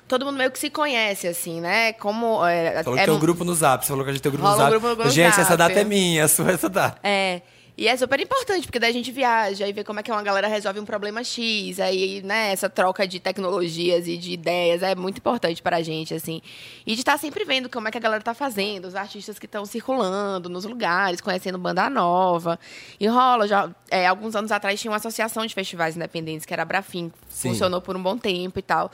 todo 0.08 0.24
mundo 0.24 0.36
meio 0.38 0.50
que 0.50 0.58
se 0.58 0.70
conhece, 0.70 1.26
assim, 1.28 1.60
né? 1.60 1.92
Como. 1.94 2.44
É, 2.46 2.82
Falou 2.82 2.98
é 2.98 3.02
que 3.02 3.06
tem 3.06 3.14
um 3.14 3.18
grupo 3.20 3.44
no 3.44 3.54
Zap. 3.54 3.84
Você 3.84 3.88
falou 3.90 4.04
que 4.04 4.10
a 4.10 4.12
gente 4.14 4.22
tem 4.22 4.30
um 4.30 4.34
grupo 4.34 4.48
no 4.48 4.54
um 4.54 4.56
Zap. 4.58 4.70
grupo 4.70 5.04
no 5.04 5.10
gente, 5.10 5.28
essa 5.40 5.42
Zap. 5.44 5.56
data 5.58 5.80
é 5.80 5.84
minha, 5.84 6.24
a 6.24 6.28
sua 6.28 6.50
é 6.50 6.54
essa 6.54 6.68
data. 6.68 6.98
É. 7.02 7.42
E 7.78 7.86
é 7.86 7.96
super 7.96 8.18
importante, 8.18 8.66
porque 8.66 8.80
daí 8.80 8.90
a 8.90 8.92
gente 8.92 9.12
viaja 9.12 9.68
e 9.68 9.72
vê 9.72 9.84
como 9.84 10.00
é 10.00 10.02
que 10.02 10.10
uma 10.10 10.20
galera 10.20 10.48
resolve 10.48 10.80
um 10.80 10.84
problema 10.84 11.22
X. 11.22 11.78
Aí, 11.78 12.20
né, 12.22 12.50
essa 12.50 12.68
troca 12.68 13.06
de 13.06 13.20
tecnologias 13.20 14.08
e 14.08 14.16
de 14.16 14.32
ideias 14.32 14.82
é 14.82 14.96
muito 14.96 15.18
importante 15.18 15.62
pra 15.62 15.80
gente, 15.80 16.12
assim. 16.12 16.42
E 16.84 16.96
de 16.96 17.02
estar 17.02 17.16
sempre 17.18 17.44
vendo 17.44 17.70
como 17.70 17.86
é 17.86 17.92
que 17.92 17.96
a 17.96 18.00
galera 18.00 18.20
tá 18.20 18.34
fazendo, 18.34 18.86
os 18.86 18.96
artistas 18.96 19.38
que 19.38 19.46
estão 19.46 19.64
circulando 19.64 20.48
nos 20.48 20.64
lugares, 20.64 21.20
conhecendo 21.20 21.56
banda 21.56 21.88
nova. 21.88 22.58
E 22.98 23.06
rola, 23.06 23.46
já. 23.46 23.70
é, 23.88 24.08
alguns 24.08 24.34
anos 24.34 24.50
atrás 24.50 24.80
tinha 24.80 24.90
uma 24.90 24.96
associação 24.96 25.46
de 25.46 25.54
festivais 25.54 25.94
independentes, 25.94 26.44
que 26.44 26.52
era 26.52 26.62
a 26.62 26.66
Brafim. 26.66 27.12
Sim. 27.28 27.50
Funcionou 27.50 27.80
por 27.80 27.94
um 27.96 28.02
bom 28.02 28.18
tempo 28.18 28.58
e 28.58 28.62
tal. 28.62 28.90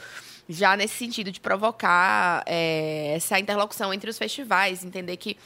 Já 0.46 0.76
nesse 0.76 0.98
sentido 0.98 1.32
de 1.32 1.40
provocar 1.40 2.42
é, 2.44 3.14
essa 3.16 3.38
interlocução 3.40 3.94
entre 3.94 4.10
os 4.10 4.18
festivais, 4.18 4.84
entender 4.84 5.16
que 5.16 5.38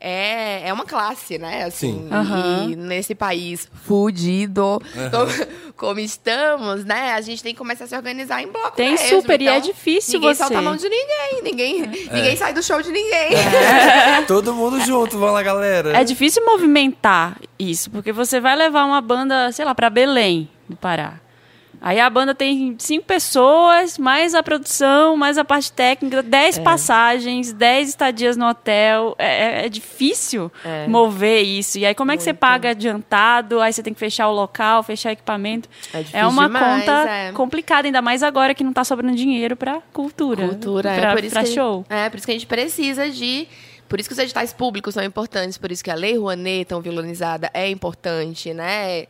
é, 0.00 0.68
é 0.68 0.72
uma 0.72 0.84
classe, 0.84 1.38
né? 1.38 1.64
Assim, 1.64 1.92
Sim. 1.92 2.08
Aham. 2.10 2.68
E 2.70 2.76
nesse 2.76 3.14
país 3.14 3.68
fudido 3.84 4.80
como, 5.10 5.72
como 5.76 6.00
estamos, 6.00 6.84
né? 6.84 7.12
A 7.14 7.20
gente 7.20 7.42
tem 7.42 7.52
que 7.52 7.58
começar 7.58 7.84
a 7.84 7.86
se 7.86 7.96
organizar 7.96 8.42
em 8.42 8.46
bloco 8.48 8.76
Tem 8.76 8.92
mesmo. 8.92 9.08
super, 9.20 9.40
e 9.40 9.48
é 9.48 9.56
Então, 9.58 9.68
difícil 9.72 10.14
ninguém 10.20 10.34
você. 10.34 10.42
solta 10.42 10.58
a 10.58 10.62
mão 10.62 10.76
de 10.76 10.88
ninguém. 10.88 11.42
Ninguém, 11.42 11.82
É. 11.82 12.14
ninguém 12.14 12.36
sai 12.36 12.52
do 12.52 12.62
show 12.62 12.80
de 12.82 12.90
ninguém. 12.90 13.30
Todo 14.26 14.54
mundo 14.54 14.80
junto, 14.80 15.18
vamos 15.18 15.34
lá, 15.34 15.42
galera. 15.42 15.96
É 15.96 16.04
difícil 16.04 16.44
movimentar 16.44 17.36
isso, 17.58 17.90
porque 17.90 18.12
você 18.12 18.40
vai 18.40 18.56
levar 18.56 18.84
uma 18.84 19.00
banda, 19.00 19.50
sei 19.52 19.64
lá, 19.64 19.74
pra 19.74 19.90
Belém, 19.90 20.48
do 20.68 20.76
Pará. 20.76 21.14
Aí 21.80 22.00
a 22.00 22.10
banda 22.10 22.34
tem 22.34 22.74
cinco 22.78 23.04
pessoas, 23.06 23.98
mais 23.98 24.34
a 24.34 24.42
produção, 24.42 25.16
mais 25.16 25.38
a 25.38 25.44
parte 25.44 25.70
técnica, 25.70 26.22
dez 26.22 26.58
passagens, 26.58 27.52
dez 27.52 27.90
estadias 27.90 28.36
no 28.36 28.48
hotel. 28.48 29.14
É, 29.18 29.62
é- 29.62 29.66
é 29.66 29.68
difícil 29.68 30.50
É. 30.64 30.86
mover 30.88 31.42
isso. 31.42 31.78
E 31.78 31.86
aí, 31.86 31.94
como 31.94 32.10
é 32.12 32.16
que 32.16 32.22
você 32.22 32.34
paga 32.34 32.70
adiantado? 32.70 33.60
Aí 33.60 33.72
você 33.72 33.82
tem 33.82 33.94
que 33.94 34.00
fechar 34.00 34.28
o 34.28 34.32
local, 34.34 34.82
fechar 34.82 35.12
equipamento. 35.12 35.68
É 35.94 36.20
É, 36.20 36.26
uma 36.26 36.46
demais, 36.46 36.80
conta 36.80 37.10
é. 37.10 37.32
complicada, 37.32 37.86
ainda 37.86 38.02
mais 38.02 38.22
agora 38.22 38.54
que 38.54 38.64
não 38.64 38.72
tá 38.72 38.82
sobrando 38.84 39.14
dinheiro 39.16 39.56
pra 39.56 39.80
cultura. 39.92 40.48
Cultura, 40.48 40.94
pra, 40.94 41.10
é 41.10 41.14
por 41.14 41.24
isso 41.24 41.32
pra 41.34 41.44
que 41.44 41.50
show. 41.54 41.84
É, 41.88 42.08
por 42.10 42.16
isso 42.16 42.26
que 42.26 42.32
a 42.32 42.34
gente 42.34 42.46
precisa 42.46 43.08
de. 43.08 43.46
Por 43.88 43.98
isso 43.98 44.06
que 44.08 44.12
os 44.12 44.18
editais 44.18 44.52
públicos 44.52 44.92
são 44.92 45.02
importantes, 45.02 45.56
por 45.56 45.72
isso 45.72 45.82
que 45.82 45.90
a 45.90 45.94
Lei 45.94 46.18
Rouanet, 46.18 46.66
tão 46.66 46.80
vilanizada, 46.82 47.50
é 47.54 47.70
importante, 47.70 48.52
né? 48.52 49.06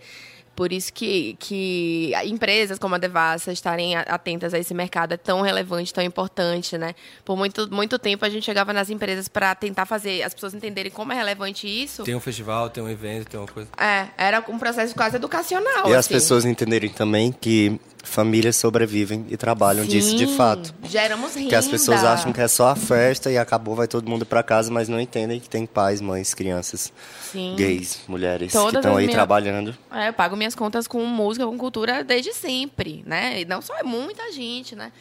Por 0.59 0.73
isso 0.73 0.93
que, 0.93 1.37
que 1.38 2.12
empresas 2.25 2.81
como 2.81 2.97
a 2.97 2.99
Devassa 2.99 3.53
estarem 3.53 3.95
atentas 3.95 4.53
a 4.53 4.59
esse 4.59 4.75
mercado 4.75 5.15
é 5.15 5.17
tão 5.17 5.41
relevante, 5.41 5.95
tão 5.95 6.03
importante, 6.03 6.77
né? 6.77 6.97
Por 7.25 7.37
muito, 7.37 7.73
muito 7.73 7.97
tempo 7.97 8.25
a 8.25 8.29
gente 8.29 8.43
chegava 8.43 8.73
nas 8.73 8.91
empresas 8.91 9.29
para 9.29 9.55
tentar 9.55 9.87
fazer 9.87 10.21
as 10.25 10.35
pessoas 10.35 10.55
entenderem 10.55 10.91
como 10.91 11.12
é 11.12 11.15
relevante 11.15 11.69
isso. 11.69 12.03
Tem 12.03 12.17
um 12.17 12.21
festival, 12.21 12.69
tem 12.71 12.83
um 12.83 12.88
evento, 12.88 13.29
tem 13.29 13.38
uma 13.38 13.47
coisa. 13.47 13.69
É, 13.79 14.09
era 14.19 14.45
um 14.49 14.59
processo 14.59 14.97
quase 14.97 15.15
educacional. 15.15 15.91
E 15.91 15.93
as 15.93 15.99
assim. 15.99 16.15
pessoas 16.15 16.45
entenderem 16.45 16.91
também 16.91 17.31
que 17.31 17.81
famílias 18.02 18.57
sobrevivem 18.57 19.26
e 19.28 19.37
trabalham 19.37 19.85
disso 19.85 20.17
de 20.17 20.26
Sim, 20.26 20.37
fato. 20.37 20.75
Geramos 20.85 21.35
renda. 21.35 21.49
Que 21.49 21.55
as 21.55 21.69
pessoas 21.69 22.05
acham 22.05 22.33
que 22.33 22.40
é 22.40 22.49
só 22.49 22.69
a 22.69 22.76
festa 22.76 23.31
e 23.31 23.38
acabou, 23.38 23.75
vai 23.75 23.87
todo 23.87 24.09
mundo 24.09 24.25
pra 24.25 24.43
casa, 24.43 24.71
mas 24.71 24.88
não 24.88 25.00
entendem 25.00 25.40
que 25.40 25.49
tem 25.49 25.67
pais, 25.67 26.00
mães, 26.00 26.35
crianças, 26.35 26.93
Sim. 27.31 27.55
gays, 27.57 28.00
mulheres 28.09 28.52
Todas 28.52 28.71
que 28.71 28.76
estão 28.78 28.97
aí 28.97 29.09
trabalhando. 29.09 29.76
É, 29.93 30.09
eu 30.09 30.12
pago 30.12 30.37
minhas 30.37 30.55
contas 30.55 30.87
com 30.87 31.05
música, 31.05 31.46
com 31.46 31.57
cultura 31.59 32.03
desde 32.03 32.33
sempre, 32.33 33.03
né? 33.07 33.40
E 33.40 33.44
não 33.44 33.61
só 33.61 33.77
é 33.77 33.83
muita 33.83 34.33
gente, 34.33 34.75
né? 34.75 34.92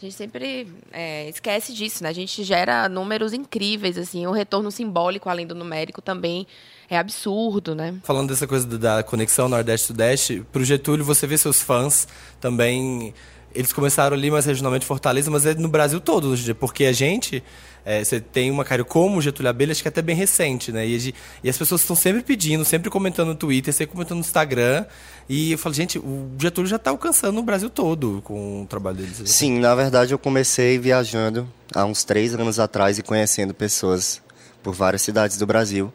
A 0.00 0.06
gente 0.06 0.16
sempre 0.16 0.66
é, 0.92 1.28
esquece 1.28 1.74
disso, 1.74 2.02
né? 2.02 2.08
A 2.08 2.12
gente 2.14 2.42
gera 2.42 2.88
números 2.88 3.34
incríveis, 3.34 3.98
assim. 3.98 4.26
O 4.26 4.32
retorno 4.32 4.70
simbólico, 4.70 5.28
além 5.28 5.46
do 5.46 5.54
numérico, 5.54 6.00
também 6.00 6.46
é 6.88 6.96
absurdo, 6.96 7.74
né? 7.74 7.94
Falando 8.02 8.30
dessa 8.30 8.46
coisa 8.46 8.66
da 8.78 9.02
conexão 9.02 9.46
Nordeste-Sudeste, 9.46 10.42
pro 10.50 10.64
Getúlio, 10.64 11.04
você 11.04 11.26
vê 11.26 11.36
seus 11.36 11.60
fãs 11.60 12.08
também. 12.40 13.12
Eles 13.54 13.74
começaram 13.74 14.16
ali 14.16 14.30
mais 14.30 14.46
regionalmente 14.46 14.86
Fortaleza, 14.86 15.30
mas 15.30 15.44
é 15.44 15.52
no 15.52 15.68
Brasil 15.68 16.00
todo 16.00 16.34
porque 16.58 16.86
a 16.86 16.92
gente. 16.92 17.42
É, 17.84 18.02
você 18.02 18.20
tem 18.20 18.50
uma 18.50 18.64
carreira 18.64 18.84
como 18.84 19.20
Getúlio 19.20 19.50
Abelha, 19.50 19.72
acho 19.72 19.82
que 19.82 19.88
é 19.88 19.90
até 19.90 20.02
bem 20.02 20.16
recente, 20.16 20.70
né? 20.72 20.86
E, 20.86 21.14
e 21.42 21.48
as 21.48 21.56
pessoas 21.56 21.80
estão 21.80 21.96
sempre 21.96 22.22
pedindo, 22.22 22.64
sempre 22.64 22.90
comentando 22.90 23.28
no 23.28 23.34
Twitter, 23.34 23.72
sempre 23.72 23.92
comentando 23.92 24.18
no 24.18 24.24
Instagram. 24.24 24.84
E 25.28 25.52
eu 25.52 25.58
falo, 25.58 25.74
gente, 25.74 25.98
o 25.98 26.30
Getúlio 26.38 26.68
já 26.68 26.76
está 26.76 26.90
alcançando 26.90 27.38
o 27.38 27.42
Brasil 27.42 27.70
todo 27.70 28.20
com 28.24 28.62
o 28.62 28.66
trabalho 28.66 28.96
deles. 28.96 29.22
Sim, 29.24 29.58
na 29.58 29.74
verdade 29.74 30.12
eu 30.12 30.18
comecei 30.18 30.78
viajando 30.78 31.48
há 31.74 31.84
uns 31.84 32.04
três 32.04 32.34
anos 32.34 32.58
atrás 32.58 32.98
e 32.98 33.02
conhecendo 33.02 33.54
pessoas 33.54 34.20
por 34.62 34.74
várias 34.74 35.02
cidades 35.02 35.36
do 35.36 35.46
Brasil 35.46 35.92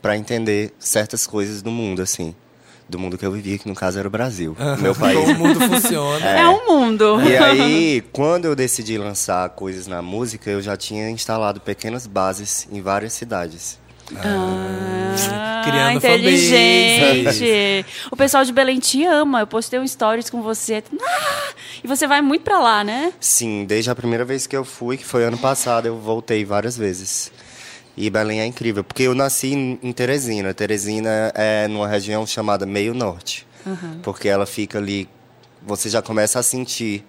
para 0.00 0.16
entender 0.16 0.72
certas 0.78 1.26
coisas 1.26 1.62
do 1.62 1.70
mundo, 1.70 2.02
assim. 2.02 2.34
Do 2.88 2.98
mundo 2.98 3.18
que 3.18 3.26
eu 3.26 3.30
vivia, 3.30 3.58
que 3.58 3.68
no 3.68 3.74
caso 3.74 3.98
era 3.98 4.08
o 4.08 4.10
Brasil, 4.10 4.56
meu 4.80 4.94
país. 4.96 5.18
Como 5.18 5.32
o 5.32 5.38
mundo 5.38 5.60
funciona. 5.60 6.26
É, 6.26 6.48
um 6.48 6.66
mundo. 6.66 7.20
E 7.20 7.36
aí, 7.36 8.04
quando 8.12 8.46
eu 8.46 8.56
decidi 8.56 8.96
lançar 8.96 9.46
coisas 9.50 9.86
na 9.86 10.00
música, 10.00 10.48
eu 10.50 10.62
já 10.62 10.76
tinha 10.76 11.10
instalado 11.10 11.60
pequenas 11.60 12.06
bases 12.06 12.66
em 12.72 12.80
várias 12.80 13.12
cidades. 13.12 13.78
Ah, 14.16 15.62
Criando 15.64 15.98
inteligente. 15.98 17.84
O 18.10 18.16
pessoal 18.16 18.44
de 18.44 18.52
Belém 18.52 18.78
te 18.78 19.04
ama. 19.04 19.40
Eu 19.40 19.46
postei 19.46 19.78
um 19.78 19.86
stories 19.86 20.30
com 20.30 20.40
você. 20.42 20.82
Ah! 21.02 21.48
E 21.84 21.86
você 21.86 22.06
vai 22.06 22.22
muito 22.22 22.42
pra 22.42 22.58
lá, 22.58 22.82
né? 22.82 23.12
Sim, 23.20 23.64
desde 23.66 23.90
a 23.90 23.94
primeira 23.94 24.24
vez 24.24 24.46
que 24.46 24.56
eu 24.56 24.64
fui, 24.64 24.96
que 24.96 25.04
foi 25.04 25.24
ano 25.24 25.36
passado, 25.38 25.86
eu 25.86 25.98
voltei 25.98 26.44
várias 26.44 26.76
vezes. 26.76 27.30
E 28.00 28.08
Belém 28.08 28.40
é 28.40 28.46
incrível, 28.46 28.84
porque 28.84 29.02
eu 29.02 29.14
nasci 29.14 29.52
em 29.82 29.92
Teresina. 29.92 30.54
Teresina 30.54 31.32
é 31.34 31.66
numa 31.66 31.88
região 31.88 32.24
chamada 32.24 32.64
Meio 32.64 32.94
Norte. 32.94 33.44
Porque 34.04 34.28
ela 34.28 34.46
fica 34.46 34.78
ali, 34.78 35.08
você 35.60 35.90
já 35.90 36.00
começa 36.00 36.38
a 36.38 36.42
sentir 36.42 37.04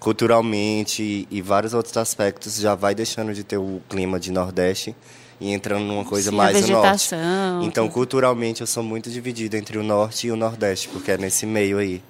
culturalmente 0.00 1.28
e, 1.30 1.40
vários 1.40 1.74
outros 1.74 1.96
aspectos, 1.96 2.56
já 2.56 2.74
vai 2.74 2.92
deixando 2.92 3.32
de 3.32 3.44
ter 3.44 3.56
o 3.56 3.80
clima 3.88 4.18
de 4.18 4.32
Nordeste 4.32 4.96
e 5.40 5.52
entrando 5.52 5.84
numa 5.84 6.04
coisa 6.04 6.30
Sim, 6.30 6.36
mais 6.36 6.68
no 6.68 6.82
Norte. 6.82 7.14
Então, 7.62 7.88
culturalmente, 7.88 8.62
eu 8.62 8.66
sou 8.66 8.82
muito 8.82 9.08
dividido 9.10 9.56
entre 9.56 9.78
o 9.78 9.82
Norte 9.84 10.26
e 10.26 10.32
o 10.32 10.36
Nordeste, 10.36 10.88
porque 10.88 11.12
é 11.12 11.18
nesse 11.18 11.46
meio 11.46 11.78
aí. 11.78 12.02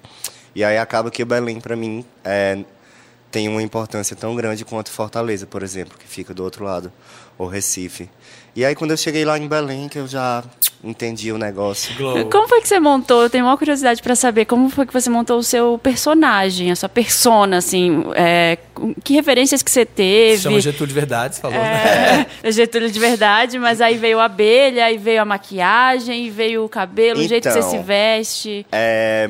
E 0.55 0.63
aí 0.63 0.79
acaba 0.79 1.11
que 1.11 1.21
o 1.21 1.25
Belém, 1.25 1.59
para 1.59 1.75
mim, 1.75 2.03
é, 2.23 2.63
tem 3.33 3.49
uma 3.49 3.63
importância 3.63 4.15
tão 4.15 4.35
grande 4.35 4.63
quanto 4.63 4.91
Fortaleza, 4.91 5.47
por 5.47 5.63
exemplo, 5.63 5.97
que 5.97 6.07
fica 6.07 6.35
do 6.35 6.43
outro 6.43 6.63
lado, 6.63 6.93
ou 7.35 7.47
Recife. 7.47 8.07
E 8.55 8.63
aí, 8.63 8.75
quando 8.75 8.91
eu 8.91 8.97
cheguei 8.97 9.25
lá 9.25 9.39
em 9.39 9.47
Belém, 9.47 9.89
que 9.89 9.97
eu 9.97 10.07
já 10.07 10.43
entendi 10.83 11.31
o 11.31 11.37
negócio. 11.39 11.95
Globo. 11.97 12.29
Como 12.29 12.47
foi 12.47 12.61
que 12.61 12.67
você 12.67 12.79
montou? 12.79 13.23
Eu 13.23 13.31
tenho 13.31 13.45
uma 13.45 13.57
curiosidade 13.57 14.03
pra 14.03 14.15
saber 14.15 14.45
como 14.45 14.69
foi 14.69 14.85
que 14.85 14.93
você 14.93 15.09
montou 15.09 15.39
o 15.39 15.43
seu 15.43 15.79
personagem, 15.81 16.71
a 16.71 16.75
sua 16.75 16.87
persona, 16.87 17.57
assim, 17.57 18.03
é, 18.13 18.59
que 19.03 19.15
referências 19.15 19.63
que 19.63 19.71
você 19.71 19.83
teve? 19.83 20.43
Chama 20.43 20.61
Getúlio 20.61 20.89
de 20.89 20.93
Verdade, 20.93 21.35
você 21.35 21.41
falou, 21.41 21.57
né? 21.57 22.27
É, 22.43 22.51
Getúlio 22.53 22.91
de 22.91 22.99
verdade, 22.99 23.57
mas 23.57 23.81
aí 23.81 23.97
veio 23.97 24.19
a 24.19 24.25
abelha, 24.25 24.85
aí 24.85 24.99
veio 24.99 25.19
a 25.19 25.25
maquiagem, 25.25 26.27
e 26.27 26.29
veio 26.29 26.65
o 26.65 26.69
cabelo, 26.69 27.19
o 27.19 27.27
jeito 27.27 27.47
que 27.47 27.51
você 27.51 27.57
Então, 27.57 27.71
se 27.71 27.79
veste. 27.79 28.63
É, 28.71 29.27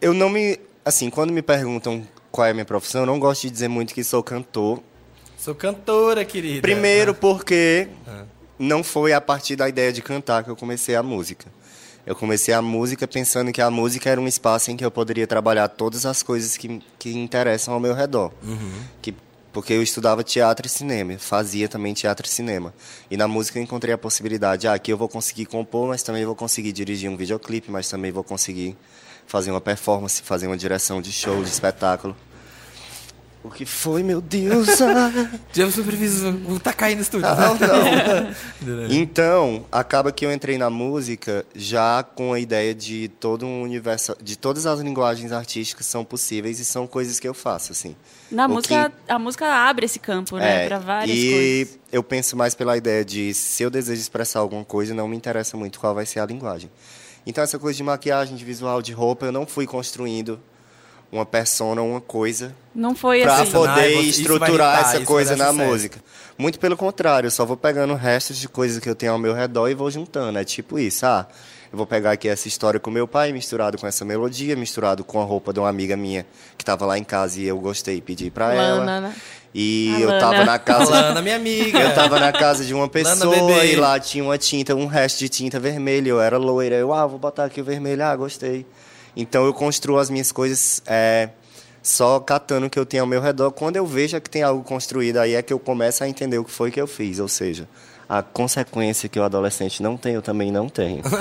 eu 0.00 0.14
não 0.14 0.28
me. 0.28 0.56
Assim, 0.84 1.10
quando 1.10 1.32
me 1.32 1.42
perguntam 1.42 2.06
qual 2.32 2.46
é 2.46 2.50
a 2.50 2.54
minha 2.54 2.64
profissão, 2.64 3.02
eu 3.02 3.06
não 3.06 3.20
gosto 3.20 3.42
de 3.42 3.50
dizer 3.50 3.68
muito 3.68 3.94
que 3.94 4.02
sou 4.02 4.22
cantor. 4.22 4.82
Sou 5.38 5.54
cantora, 5.54 6.24
querida. 6.24 6.62
Primeiro 6.62 7.14
porque 7.14 7.88
não 8.58 8.82
foi 8.82 9.12
a 9.12 9.20
partir 9.20 9.54
da 9.54 9.68
ideia 9.68 9.92
de 9.92 10.00
cantar 10.00 10.42
que 10.42 10.50
eu 10.50 10.56
comecei 10.56 10.96
a 10.96 11.02
música. 11.02 11.46
Eu 12.06 12.16
comecei 12.16 12.52
a 12.52 12.62
música 12.62 13.06
pensando 13.06 13.52
que 13.52 13.60
a 13.60 13.70
música 13.70 14.08
era 14.10 14.20
um 14.20 14.26
espaço 14.26 14.70
em 14.70 14.76
que 14.76 14.84
eu 14.84 14.90
poderia 14.90 15.26
trabalhar 15.26 15.68
todas 15.68 16.06
as 16.06 16.22
coisas 16.22 16.56
que, 16.56 16.80
que 16.98 17.16
interessam 17.16 17.74
ao 17.74 17.80
meu 17.80 17.94
redor. 17.94 18.32
Que 19.00 19.14
Porque 19.52 19.72
eu 19.74 19.82
estudava 19.82 20.24
teatro 20.24 20.66
e 20.66 20.70
cinema, 20.70 21.16
fazia 21.18 21.68
também 21.68 21.92
teatro 21.92 22.26
e 22.26 22.30
cinema. 22.30 22.72
E 23.10 23.16
na 23.16 23.28
música 23.28 23.58
eu 23.58 23.62
encontrei 23.62 23.94
a 23.94 23.98
possibilidade, 23.98 24.66
ah, 24.66 24.72
aqui 24.74 24.92
eu 24.92 24.96
vou 24.96 25.08
conseguir 25.08 25.46
compor, 25.46 25.88
mas 25.88 26.02
também 26.02 26.24
vou 26.24 26.34
conseguir 26.34 26.72
dirigir 26.72 27.10
um 27.10 27.16
videoclipe, 27.16 27.70
mas 27.70 27.88
também 27.88 28.10
vou 28.10 28.24
conseguir 28.24 28.76
fazer 29.26 29.50
uma 29.50 29.60
performance, 29.60 30.22
fazer 30.22 30.46
uma 30.46 30.56
direção 30.56 31.00
de 31.00 31.12
show, 31.12 31.42
de 31.42 31.48
espetáculo. 31.50 32.16
O 33.44 33.50
que 33.50 33.66
foi, 33.66 34.04
meu 34.04 34.20
Deus? 34.20 34.68
Ah. 34.80 35.10
Já 35.52 35.68
superviso, 35.68 36.32
tá 36.62 36.72
caindo 36.72 36.98
no 36.98 37.02
estúdio. 37.02 37.26
Não, 37.28 37.54
não. 37.56 38.86
Então, 38.88 39.66
acaba 39.72 40.12
que 40.12 40.24
eu 40.24 40.32
entrei 40.32 40.56
na 40.56 40.70
música 40.70 41.44
já 41.52 42.04
com 42.04 42.32
a 42.32 42.38
ideia 42.38 42.72
de 42.72 43.08
todo 43.18 43.44
um 43.44 43.62
universo, 43.62 44.16
de 44.22 44.36
todas 44.38 44.64
as 44.64 44.78
linguagens 44.78 45.32
artísticas 45.32 45.86
são 45.86 46.04
possíveis 46.04 46.60
e 46.60 46.64
são 46.64 46.86
coisas 46.86 47.18
que 47.18 47.26
eu 47.26 47.34
faço, 47.34 47.72
assim. 47.72 47.96
Na 48.30 48.46
O 48.46 48.50
música, 48.50 48.90
que- 48.90 49.12
a 49.12 49.18
música 49.18 49.46
abre 49.46 49.86
esse 49.86 49.98
campo, 49.98 50.36
né? 50.36 50.64
É, 50.64 50.68
Pra 50.68 50.78
várias 50.78 51.18
e 51.18 51.30
coisas. 51.32 51.78
eu 51.90 52.02
penso 52.04 52.36
mais 52.36 52.54
pela 52.54 52.76
ideia 52.76 53.04
de 53.04 53.34
se 53.34 53.62
eu 53.64 53.70
desejo 53.70 54.00
expressar 54.00 54.38
alguma 54.38 54.64
coisa, 54.64 54.94
não 54.94 55.08
me 55.08 55.16
interessa 55.16 55.56
muito 55.56 55.80
qual 55.80 55.94
vai 55.96 56.06
ser 56.06 56.20
a 56.20 56.26
linguagem. 56.26 56.70
Então 57.26 57.42
essa 57.42 57.58
coisa 57.58 57.76
de 57.76 57.82
maquiagem, 57.82 58.36
de 58.36 58.44
visual, 58.44 58.82
de 58.82 58.92
roupa, 58.92 59.26
eu 59.26 59.32
não 59.32 59.46
fui 59.46 59.66
construindo 59.66 60.40
uma 61.10 61.26
persona, 61.26 61.82
uma 61.82 62.00
coisa 62.00 62.54
Não 62.74 62.94
foi 62.94 63.22
para 63.22 63.42
assim. 63.42 63.52
Poder 63.52 64.00
estruturar 64.00 64.50
irritar, 64.50 64.80
essa 64.96 65.04
coisa 65.04 65.36
na 65.36 65.50
sucesso. 65.50 65.68
música. 65.70 66.00
Muito 66.38 66.58
pelo 66.58 66.76
contrário, 66.76 67.26
eu 67.26 67.30
só 67.30 67.44
vou 67.44 67.56
pegando 67.56 67.94
restos 67.94 68.38
de 68.38 68.48
coisas 68.48 68.78
que 68.78 68.88
eu 68.88 68.94
tenho 68.94 69.12
ao 69.12 69.18
meu 69.18 69.34
redor 69.34 69.68
e 69.68 69.74
vou 69.74 69.90
juntando. 69.90 70.38
É 70.38 70.44
tipo 70.44 70.78
isso, 70.78 71.04
ah, 71.04 71.28
eu 71.70 71.76
vou 71.76 71.86
pegar 71.86 72.12
aqui 72.12 72.28
essa 72.28 72.48
história 72.48 72.80
com 72.80 72.90
meu 72.90 73.06
pai, 73.06 73.30
misturado 73.30 73.76
com 73.76 73.86
essa 73.86 74.04
melodia, 74.06 74.56
misturado 74.56 75.04
com 75.04 75.20
a 75.20 75.24
roupa 75.24 75.52
de 75.52 75.60
uma 75.60 75.68
amiga 75.68 75.96
minha 75.96 76.26
que 76.56 76.62
estava 76.62 76.86
lá 76.86 76.98
em 76.98 77.04
casa 77.04 77.38
e 77.40 77.46
eu 77.46 77.58
gostei 77.58 77.96
e 77.96 78.00
pedi 78.00 78.30
para 78.30 78.54
ela. 78.54 79.00
né? 79.00 79.14
E 79.54 79.92
A 79.96 80.00
eu 80.00 80.08
Lana. 80.08 80.20
tava 80.20 80.44
na 80.44 80.58
casa 80.58 80.90
Lana, 80.90 81.20
minha 81.22 81.36
amiga. 81.36 81.78
eu 81.78 81.94
tava 81.94 82.18
na 82.18 82.32
casa 82.32 82.64
de 82.64 82.72
uma 82.72 82.88
pessoa 82.88 83.64
e 83.64 83.76
lá 83.76 84.00
tinha 84.00 84.24
uma 84.24 84.38
tinta, 84.38 84.74
um 84.74 84.86
resto 84.86 85.18
de 85.18 85.28
tinta 85.28 85.60
vermelha. 85.60 86.08
Eu 86.08 86.20
era 86.20 86.38
loira. 86.38 86.76
Eu, 86.76 86.92
ah, 86.92 87.06
vou 87.06 87.18
botar 87.18 87.44
aqui 87.44 87.60
o 87.60 87.64
vermelho. 87.64 88.02
Ah, 88.02 88.16
gostei. 88.16 88.64
Então 89.14 89.44
eu 89.44 89.52
construo 89.52 89.98
as 89.98 90.08
minhas 90.08 90.32
coisas 90.32 90.80
é, 90.86 91.28
só 91.82 92.18
catando 92.18 92.66
o 92.66 92.70
que 92.70 92.78
eu 92.78 92.86
tenho 92.86 93.02
ao 93.02 93.06
meu 93.06 93.20
redor. 93.20 93.50
Quando 93.50 93.76
eu 93.76 93.84
vejo 93.86 94.18
que 94.22 94.30
tem 94.30 94.42
algo 94.42 94.64
construído, 94.64 95.18
aí 95.18 95.34
é 95.34 95.42
que 95.42 95.52
eu 95.52 95.58
começo 95.58 96.02
a 96.02 96.08
entender 96.08 96.38
o 96.38 96.44
que 96.44 96.50
foi 96.50 96.70
que 96.70 96.80
eu 96.80 96.86
fiz. 96.86 97.18
Ou 97.18 97.28
seja, 97.28 97.68
a 98.08 98.22
consequência 98.22 99.08
que 99.08 99.18
o 99.18 99.22
adolescente 99.24 99.82
não 99.82 99.96
tem, 99.96 100.14
eu 100.14 100.22
também 100.22 100.50
não 100.50 100.68
tenho. 100.68 101.02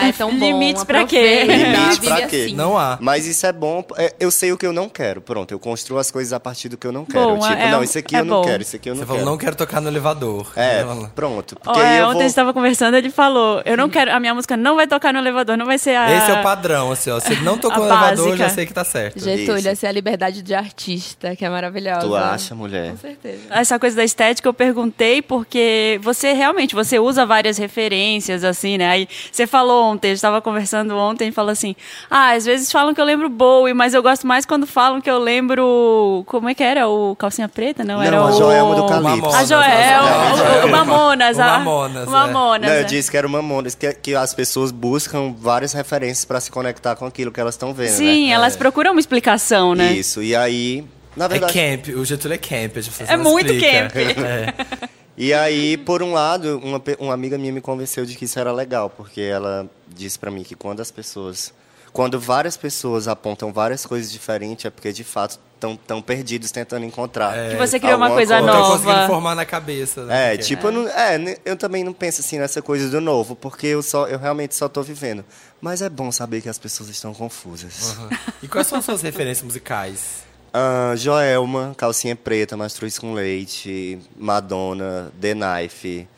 Ah, 0.00 0.08
é 0.08 0.12
tão 0.12 0.30
bom. 0.30 0.36
Limites 0.38 0.84
pra 0.84 1.04
quê? 1.04 1.44
Limites 1.44 1.98
pra 1.98 2.26
quê? 2.28 2.44
assim. 2.46 2.54
Não 2.54 2.76
há. 2.78 2.98
Mas 3.00 3.26
isso 3.26 3.46
é 3.46 3.52
bom. 3.52 3.82
é, 3.96 4.14
Eu 4.20 4.30
sei 4.30 4.52
o 4.52 4.58
que 4.58 4.66
eu 4.66 4.72
não 4.72 4.88
quero. 4.88 5.20
Pronto, 5.20 5.50
eu 5.52 5.58
construo 5.58 5.98
as 5.98 6.10
coisas 6.10 6.32
a 6.32 6.38
partir 6.38 6.68
do 6.68 6.76
que 6.76 6.86
eu 6.86 6.92
não 6.92 7.04
quero. 7.04 7.24
Bom, 7.36 7.38
tipo, 7.40 7.52
é 7.54 7.70
não, 7.70 7.82
isso 7.82 7.98
aqui 7.98 8.14
é 8.14 8.20
eu 8.20 8.24
não 8.24 8.36
bom. 8.42 8.44
quero, 8.44 8.62
isso 8.62 8.76
aqui 8.76 8.88
eu 8.90 8.94
não 8.94 9.00
Você 9.00 9.06
quero. 9.06 9.18
falou, 9.18 9.32
não 9.32 9.38
quero 9.38 9.56
tocar 9.56 9.80
no 9.80 9.88
elevador. 9.88 10.52
É, 10.56 10.84
pronto. 11.14 11.56
Porque 11.56 11.80
aí 11.80 11.96
é, 11.98 12.00
eu 12.00 12.04
ontem 12.04 12.14
vou... 12.14 12.22
a 12.22 12.26
gente 12.28 12.34
tava 12.36 12.52
conversando, 12.54 12.96
ele 12.96 13.10
falou, 13.10 13.62
eu 13.64 13.76
não 13.76 13.88
quero, 13.88 14.12
a 14.12 14.20
minha 14.20 14.34
música 14.34 14.56
não 14.56 14.76
vai 14.76 14.86
tocar 14.86 15.12
no 15.12 15.18
elevador, 15.18 15.56
não 15.56 15.66
vai 15.66 15.78
ser 15.78 15.96
a... 15.96 16.10
Esse 16.16 16.30
é 16.30 16.34
o 16.34 16.42
padrão, 16.42 16.92
assim, 16.92 17.10
ó. 17.10 17.18
Se 17.18 17.32
ele 17.32 17.42
não 17.42 17.56
tocou 17.58 17.84
no 17.84 17.90
elevador, 17.90 18.36
já 18.36 18.48
sei 18.50 18.66
que 18.66 18.72
tá 18.74 18.84
certo. 18.84 19.18
Getúlio, 19.20 19.58
Isso. 19.58 19.68
essa 19.68 19.86
é 19.86 19.88
a 19.88 19.92
liberdade 19.92 20.42
de 20.42 20.54
artista, 20.54 21.34
que 21.34 21.44
é 21.44 21.50
maravilhosa. 21.50 22.00
Tu 22.00 22.14
acha, 22.14 22.54
mulher? 22.54 22.90
Com 22.92 22.98
certeza. 22.98 23.38
Essa 23.50 23.78
coisa 23.78 23.96
da 23.96 24.04
estética 24.04 24.48
eu 24.48 24.54
perguntei 24.54 25.20
porque 25.22 25.98
você 26.02 26.32
realmente, 26.38 26.74
você 26.74 26.98
usa 26.98 27.26
várias 27.26 27.58
referências, 27.58 28.44
assim, 28.44 28.78
né? 28.78 28.88
Aí 28.88 29.08
você 29.30 29.46
falou 29.46 29.84
ontem, 29.84 30.08
a 30.08 30.14
gente 30.14 30.22
tava 30.22 30.40
conversando 30.40 30.96
ontem 30.96 31.28
e 31.28 31.32
falou 31.32 31.50
assim, 31.50 31.76
ah, 32.10 32.32
às 32.32 32.44
vezes 32.46 32.72
falam 32.72 32.94
que 32.94 33.00
eu 33.00 33.04
lembro 33.04 33.28
Bowie, 33.28 33.74
mas 33.74 33.92
eu 33.94 34.02
gosto 34.02 34.26
mais 34.26 34.46
quando 34.46 34.66
falam 34.66 35.00
que 35.00 35.10
eu 35.10 35.18
lembro, 35.18 36.22
como 36.26 36.48
é 36.48 36.54
que 36.54 36.62
era? 36.62 36.88
O 36.88 37.14
Calcinha 37.16 37.48
Preta? 37.48 37.84
Não, 37.84 37.96
Não, 37.96 38.02
era 38.02 38.18
a 38.18 38.26
o... 38.26 38.32
Joelma 38.32 38.74
do 38.76 38.86
Calypso. 38.86 39.36
A 39.36 39.44
Joel, 39.44 40.02
a 40.02 40.32
o, 40.32 40.36
Joelma. 40.36 40.66
o 40.66 40.70
Mamonas. 40.70 41.36
O 41.36 41.42
a- 41.42 41.44
Mamonas, 41.58 42.06
O 42.06 42.10
é. 42.10 42.12
Mamonas. 42.12 42.68
Não, 42.70 42.76
eu 42.76 42.80
é. 42.82 42.84
disse 42.84 43.10
que 43.10 43.16
era 43.16 43.26
uma 43.26 43.42
Mamonas, 43.42 43.74
que, 43.74 43.92
que 43.92 44.14
as 44.14 44.32
pessoas 44.34 44.70
buscam 44.70 45.34
várias 45.38 45.72
referências 45.72 46.24
para 46.24 46.40
se 46.40 46.50
conectar 46.50 46.96
com 46.96 47.04
aquilo 47.06 47.30
que 47.32 47.40
elas 47.40 47.54
estão 47.54 47.74
vendo, 47.74 47.90
Sim, 47.90 48.28
né? 48.28 48.32
elas 48.34 48.56
procuram 48.56 48.92
uma 48.92 49.00
explicação, 49.00 49.74
né? 49.74 49.92
Isso, 49.92 50.22
e 50.22 50.34
aí, 50.36 50.84
na 51.16 51.24
É 51.24 51.28
verdade... 51.28 51.52
camp, 51.52 51.96
o 51.96 52.04
Getúlio 52.04 52.34
é 52.34 52.38
camp. 52.38 52.76
as 52.76 52.86
pessoas 52.88 53.08
É 53.10 53.16
muito 53.16 53.52
explicam. 53.52 53.88
camp. 53.88 54.18
É. 54.24 54.88
E 55.20 55.34
aí, 55.34 55.76
por 55.76 56.00
um 56.00 56.12
lado, 56.12 56.60
uma, 56.62 56.80
uma 57.00 57.12
amiga 57.12 57.36
minha 57.36 57.52
me 57.52 57.60
convenceu 57.60 58.06
de 58.06 58.14
que 58.14 58.24
isso 58.24 58.38
era 58.38 58.52
legal, 58.52 58.88
porque 58.88 59.20
ela 59.20 59.68
disse 59.88 60.16
para 60.16 60.30
mim 60.30 60.44
que 60.44 60.54
quando 60.54 60.78
as 60.80 60.90
pessoas... 60.92 61.52
Quando 61.92 62.20
várias 62.20 62.56
pessoas 62.56 63.08
apontam 63.08 63.52
várias 63.52 63.84
coisas 63.84 64.12
diferentes, 64.12 64.64
é 64.66 64.70
porque, 64.70 64.92
de 64.92 65.02
fato, 65.02 65.40
estão 65.54 65.74
tão 65.74 66.00
perdidos 66.00 66.52
tentando 66.52 66.84
encontrar. 66.84 67.50
Que 67.50 67.56
você 67.56 67.80
criou 67.80 67.96
uma 67.96 68.10
coisa 68.10 68.38
Não 68.40 68.46
nova. 68.46 68.62
tô 68.62 68.72
conseguindo 68.82 69.06
formar 69.08 69.34
na 69.34 69.44
cabeça. 69.44 70.04
Né? 70.04 70.26
É, 70.26 70.30
Porque- 70.36 70.44
tipo, 70.44 70.66
eu, 70.68 70.70
não- 70.72 70.88
é, 70.88 71.38
eu 71.44 71.56
também 71.56 71.82
não 71.82 71.92
penso 71.94 72.20
assim 72.20 72.38
nessa 72.38 72.62
coisa 72.62 72.88
do 72.88 73.00
novo, 73.00 73.34
porque 73.34 73.66
eu, 73.66 73.82
só, 73.82 74.06
eu 74.06 74.18
realmente 74.18 74.54
só 74.54 74.68
tô 74.68 74.82
vivendo. 74.82 75.24
Mas 75.60 75.82
é 75.82 75.88
bom 75.88 76.12
saber 76.12 76.42
que 76.42 76.48
as 76.48 76.58
pessoas 76.58 76.90
estão 76.90 77.12
confusas. 77.12 77.96
Aham. 77.98 78.10
E 78.42 78.46
quais 78.46 78.66
são 78.68 78.78
as 78.78 78.84
suas 78.84 79.02
referências 79.02 79.42
musicais? 79.44 80.27
Ah, 80.52 80.94
Joelma, 80.96 81.74
Calcinha 81.76 82.16
Preta, 82.16 82.56
Mastruz 82.56 82.98
com 82.98 83.12
Leite, 83.14 83.98
Madonna, 84.16 85.12
The 85.20 85.34
Knife. 85.34 86.08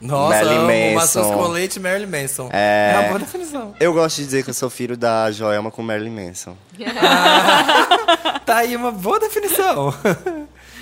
Nossa, 0.00 0.44
Marilyn 0.44 0.94
Manson. 0.94 1.32
com 1.34 1.46
leite 1.48 1.76
e 1.76 1.80
Marilyn 1.80 2.06
Manson. 2.06 2.48
É. 2.50 2.92
uma 2.94 3.08
boa 3.08 3.18
definição. 3.18 3.74
Eu 3.78 3.92
gosto 3.92 4.16
de 4.16 4.24
dizer 4.24 4.42
que 4.44 4.48
eu 4.48 4.54
sou 4.54 4.70
filho 4.70 4.96
da 4.96 5.30
Joelma 5.30 5.70
com 5.70 5.82
Marilyn 5.82 6.28
Manson. 6.28 6.56
Tá 8.46 8.56
aí 8.58 8.74
uma 8.74 8.90
boa 8.90 9.20
definição. 9.20 9.94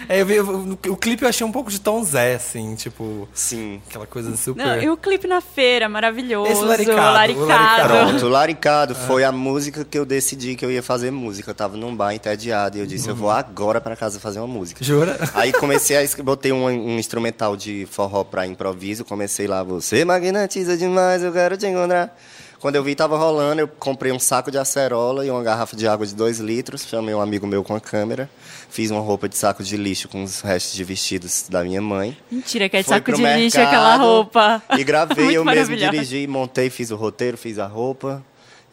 É, 0.08 0.20
eu 0.20 0.26
vi, 0.26 0.40
o, 0.40 0.78
o 0.88 0.96
clipe 0.96 1.22
eu 1.22 1.28
achei 1.28 1.46
um 1.46 1.52
pouco 1.52 1.70
de 1.70 1.80
Tom 1.80 2.02
Zé, 2.02 2.36
assim, 2.36 2.74
tipo, 2.74 3.28
Sim. 3.34 3.80
aquela 3.88 4.06
coisa 4.06 4.34
super... 4.36 4.64
Não, 4.64 4.80
e 4.80 4.88
o 4.88 4.96
clipe 4.96 5.26
na 5.26 5.40
feira, 5.40 5.88
maravilhoso. 5.88 6.50
Esse 6.50 6.62
laricado, 6.62 6.98
o 6.98 7.12
laricado. 7.12 7.46
laricado. 7.46 7.88
Pronto, 7.88 8.28
Laricado 8.28 8.94
foi 8.94 9.24
a 9.24 9.30
música 9.30 9.84
que 9.84 9.98
eu 9.98 10.06
decidi 10.06 10.56
que 10.56 10.64
eu 10.64 10.70
ia 10.70 10.82
fazer 10.82 11.10
música. 11.10 11.50
Eu 11.50 11.54
tava 11.54 11.76
num 11.76 11.94
bar 11.94 12.14
entediado 12.14 12.78
e 12.78 12.80
eu 12.80 12.86
disse, 12.86 13.08
eu 13.08 13.14
vou 13.14 13.30
agora 13.30 13.80
pra 13.80 13.94
casa 13.94 14.18
fazer 14.18 14.38
uma 14.38 14.46
música. 14.46 14.82
Jura? 14.82 15.18
Aí 15.34 15.52
comecei 15.52 15.96
a 15.96 16.22
botei 16.22 16.52
um, 16.52 16.64
um 16.64 16.98
instrumental 16.98 17.56
de 17.56 17.86
forró 17.90 18.24
pra 18.24 18.46
improviso, 18.46 19.04
comecei 19.04 19.46
lá, 19.46 19.62
você 19.62 20.04
magnetiza 20.04 20.76
demais, 20.76 21.22
eu 21.22 21.32
quero 21.32 21.56
te 21.56 21.66
encontrar. 21.66 22.16
Quando 22.60 22.74
eu 22.74 22.82
vi 22.82 22.94
tava 22.96 23.16
rolando, 23.16 23.60
eu 23.60 23.68
comprei 23.68 24.10
um 24.10 24.18
saco 24.18 24.50
de 24.50 24.58
acerola 24.58 25.24
e 25.24 25.30
uma 25.30 25.42
garrafa 25.44 25.76
de 25.76 25.86
água 25.86 26.04
de 26.04 26.12
2 26.12 26.40
litros, 26.40 26.82
chamei 26.82 27.14
um 27.14 27.20
amigo 27.20 27.46
meu 27.46 27.62
com 27.62 27.74
a 27.74 27.80
câmera, 27.80 28.28
fiz 28.68 28.90
uma 28.90 29.00
roupa 29.00 29.28
de 29.28 29.36
saco 29.36 29.62
de 29.62 29.76
lixo 29.76 30.08
com 30.08 30.24
os 30.24 30.40
restos 30.40 30.74
de 30.74 30.82
vestidos 30.82 31.46
da 31.48 31.62
minha 31.62 31.80
mãe. 31.80 32.16
Mentira, 32.30 32.68
que 32.68 32.76
é 32.76 32.82
de 32.82 32.88
saco 32.88 33.12
de 33.12 33.22
lixo 33.22 33.60
aquela 33.60 33.94
roupa. 33.96 34.60
E 34.76 34.82
gravei, 34.82 35.36
eu 35.38 35.44
mesmo 35.44 35.76
dirigi, 35.76 36.26
montei, 36.26 36.68
fiz 36.68 36.90
o 36.90 36.96
roteiro, 36.96 37.36
fiz 37.36 37.60
a 37.60 37.66
roupa 37.66 38.24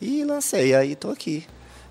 e 0.01 0.23
lancei, 0.23 0.73
aí 0.73 0.95
tô 0.95 1.11
aqui. 1.11 1.45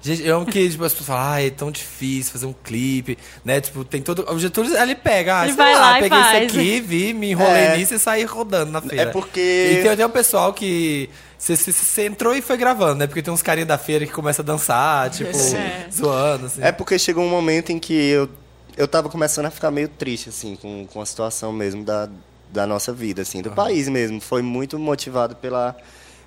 Gente, 0.05 0.23
eu 0.23 0.37
amo 0.37 0.45
que 0.45 0.69
tipo, 0.69 0.85
as 0.85 0.93
pessoas 0.93 1.07
falam, 1.09 1.33
ah, 1.33 1.43
é 1.43 1.49
tão 1.49 1.71
difícil 1.71 2.31
fazer 2.31 2.45
um 2.45 2.53
clipe, 2.53 3.17
né? 3.43 3.59
Tipo, 3.61 3.85
tem 3.87 4.03
todo. 4.03 4.31
O 4.31 4.39
Getúlio, 4.39 4.77
ele 4.77 4.95
pega, 4.95 5.41
ah, 5.41 5.45
Ele 5.45 5.55
sei 5.55 5.65
vai 5.65 5.75
lá, 5.75 5.81
lá 5.81 5.95
peguei 5.95 6.11
faz. 6.11 6.45
isso 6.51 6.57
aqui, 6.61 6.81
vi, 6.81 7.15
me 7.15 7.31
enrolei 7.31 7.63
É. 7.65 7.77
nisso 7.79 7.95
e 7.95 7.99
saí 7.99 8.23
rodando 8.25 8.71
na 8.71 8.83
feira. 8.83 9.03
É 9.05 9.07
porque- 9.07 9.41
E 9.79 9.83
tem 9.83 9.91
até 9.91 10.05
o 10.05 10.11
pessoal 10.11 10.53
que. 10.53 11.09
Você, 11.39 12.05
entrou 12.07 12.35
e 12.35 12.41
foi 12.43 12.57
gravando, 12.59 12.97
né? 12.97 13.07
Porque 13.07 13.23
tem 13.23 13.33
uns 13.33 13.43
carinha 13.43 13.67
da 13.67 13.77
feira 13.79 14.05
que 14.07 14.13
começa 14.13 14.43
a 14.43 14.45
dançar, 14.45 15.09
tipo, 15.11 15.31
É. 15.57 15.87
zoando, 15.91 16.47
assim. 16.47 16.63
É 16.63 16.71
porque 16.71 16.99
chegou 16.99 17.25
um 17.25 17.29
momento 17.31 17.71
em 17.71 17.79
que 17.79 17.93
eu, 17.95 18.29
eu 18.77 18.87
tava 18.87 19.09
começando 19.09 19.47
a 19.47 19.51
ficar 19.51 19.71
meio 19.71 19.89
triste, 19.89 20.29
assim, 20.29 20.55
com, 20.57 20.87
com 20.87 21.01
a 21.01 21.07
situação 21.07 21.53
mesmo 21.53 21.83
da, 21.85 22.09
da 22.51 22.67
nossa 22.67 22.93
vida, 22.93 23.23
assim, 23.23 23.41
do 23.43 23.51
país 23.51 23.89
mesmo. 23.89 24.21
Foi 24.21 24.41
muito 24.43 24.79
motivado 24.79 25.35
pela 25.37 25.75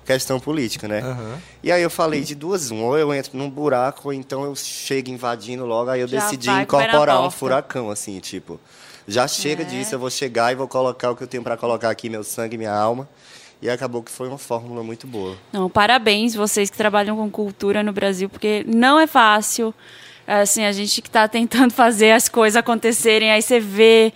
questão 0.08 0.40
política, 0.40 0.88
né? 0.88 1.00
Aham. 1.00 1.38
E 1.62 1.70
aí 1.70 1.82
eu 1.82 1.90
falei 1.90 2.22
de 2.22 2.34
duas, 2.34 2.70
um, 2.70 2.82
ou 2.82 2.96
eu 2.98 3.12
entro 3.12 3.36
num 3.36 3.50
buraco, 3.50 4.08
ou 4.08 4.12
então 4.12 4.42
eu 4.42 4.56
chego 4.56 5.10
invadindo 5.10 5.66
logo, 5.66 5.90
aí 5.90 6.00
eu 6.00 6.08
Já 6.08 6.20
decidi 6.20 6.48
incorporar 6.50 7.20
um 7.20 7.30
furacão, 7.30 7.90
assim, 7.90 8.18
tipo, 8.18 8.58
já 9.06 9.28
chega 9.28 9.62
É. 9.62 9.66
disso, 9.66 9.94
eu 9.94 9.98
vou 9.98 10.08
chegar 10.10 10.50
e 10.50 10.54
vou 10.54 10.66
colocar 10.66 11.10
o 11.10 11.16
que 11.16 11.22
eu 11.22 11.26
tenho 11.26 11.42
pra 11.42 11.58
colocar 11.58 11.90
aqui, 11.90 12.08
meu 12.08 12.24
sangue, 12.24 12.56
minha 12.56 12.72
alma. 12.74 13.06
E 13.60 13.68
acabou 13.68 14.02
que 14.02 14.10
foi 14.10 14.28
uma 14.28 14.38
fórmula 14.38 14.82
muito 14.82 15.06
boa. 15.06 15.36
Não, 15.52 15.68
parabéns 15.68 16.34
vocês 16.34 16.70
que 16.70 16.76
trabalham 16.76 17.16
com 17.16 17.28
cultura 17.28 17.82
no 17.82 17.92
Brasil, 17.92 18.28
porque 18.30 18.64
não 18.66 18.98
é 18.98 19.06
fácil. 19.06 19.74
Assim, 20.26 20.64
a 20.64 20.72
gente 20.72 21.02
que 21.02 21.08
está 21.08 21.26
tentando 21.28 21.72
fazer 21.74 22.12
as 22.12 22.28
coisas 22.28 22.56
acontecerem, 22.56 23.30
aí 23.30 23.42
você 23.42 23.58
vê 23.60 24.12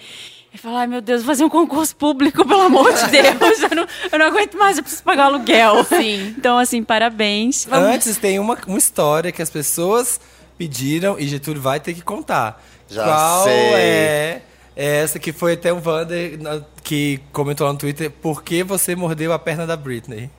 e 0.55 0.59
fala, 0.59 0.81
ai 0.81 0.87
meu 0.87 1.01
Deus, 1.01 1.23
vou 1.23 1.29
fazer 1.35 1.45
um 1.45 1.49
concurso 1.49 1.97
público, 1.97 2.47
pelo 2.47 2.61
amor 2.63 2.93
de 2.93 3.07
Deus, 3.11 3.63
eu 3.63 3.77
não, 3.77 3.87
eu 4.13 4.19
não 4.19 4.27
aguento 4.27 4.57
mais, 4.59 4.77
eu 4.77 4.83
preciso 4.83 5.03
pagar 5.03 5.25
aluguel. 5.27 5.85
Sim. 5.85 6.35
Então, 6.39 6.59
assim, 6.59 6.83
parabéns. 6.83 7.65
Vamos- 7.65 7.89
Antes 7.95 8.17
tem 8.19 8.39
uma, 8.39 8.59
uma 8.67 8.79
história 8.79 9.33
que 9.33 9.41
as 9.41 9.49
pessoas 9.51 10.21
pediram 10.59 11.19
e 11.19 11.27
Getúlio 11.27 11.61
vai 11.63 11.81
ter 11.81 11.95
que 11.95 12.03
contar. 12.03 12.63
Já 12.89 13.05
Qual 13.05 13.45
sei. 13.45 13.53
é 13.55 14.43
essa 14.77 15.19
que 15.19 15.33
foi 15.33 15.55
até 15.55 15.73
o 15.73 15.79
Vander 15.81 16.39
que 16.83 17.21
comentou 17.33 17.67
lá 17.67 17.73
no 17.73 17.79
Twitter, 17.79 18.11
por 18.11 18.43
que 18.43 18.63
você 18.63 18.95
mordeu 18.97 19.33
a 19.33 19.39
perna 19.39 19.67
da 19.67 19.77
Britney? 19.77 20.31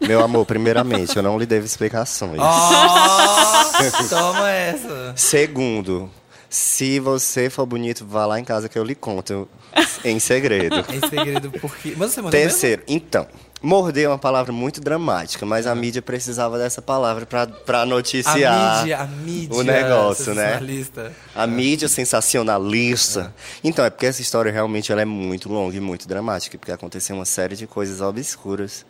Meu 0.00 0.22
amor, 0.24 0.44
primeiramente, 0.44 1.16
eu 1.16 1.22
não 1.22 1.38
lhe 1.38 1.46
devo 1.46 1.64
explicações. 1.64 2.38
Oh, 2.40 4.08
toma 4.10 4.50
essa. 4.50 5.12
Segundo, 5.16 6.10
Se 6.52 7.00
você 7.00 7.48
for 7.48 7.64
bonito, 7.64 8.04
vá 8.06 8.26
lá 8.26 8.38
em 8.38 8.44
casa 8.44 8.68
que 8.68 8.78
eu 8.78 8.84
lhe 8.84 8.94
conto 8.94 9.48
em 10.04 10.18
segredo. 10.18 10.84
Em 10.92 11.08
segredo, 11.08 11.50
porque. 11.50 11.94
Mas 11.96 12.12
você 12.12 12.20
mandou 12.20 12.38
mesmo? 12.38 12.50
Terceiro, 12.50 12.82
então. 12.86 13.26
Morder 13.62 14.04
é 14.04 14.08
uma 14.08 14.18
palavra 14.18 14.52
muito 14.52 14.78
dramática, 14.78 15.46
mas 15.46 15.66
a 15.66 15.74
mídia 15.74 16.02
precisava 16.02 16.58
dessa 16.58 16.82
palavra 16.82 17.24
pra, 17.24 17.46
pra 17.46 17.82
A 17.82 17.86
noticiar 17.86 18.80
mídia, 18.80 18.98
a 18.98 19.06
mídia. 19.06 19.56
o 19.56 19.62
negócio, 19.62 20.34
né? 20.34 20.60
A 21.34 21.46
mídia 21.46 21.88
sensacionalista. 21.88 23.32
Então, 23.64 23.82
é 23.84 23.88
porque 23.88 24.04
essa 24.04 24.20
história 24.20 24.52
realmente 24.52 24.92
ela 24.92 25.00
é 25.00 25.06
muito 25.06 25.48
longa 25.48 25.74
e 25.74 25.80
muito 25.80 26.06
dramática, 26.06 26.58
porque 26.58 26.72
aconteceu 26.72 27.16
uma 27.16 27.24
série 27.24 27.56
de 27.56 27.66
coisas 27.66 28.02
obscuras 28.02 28.84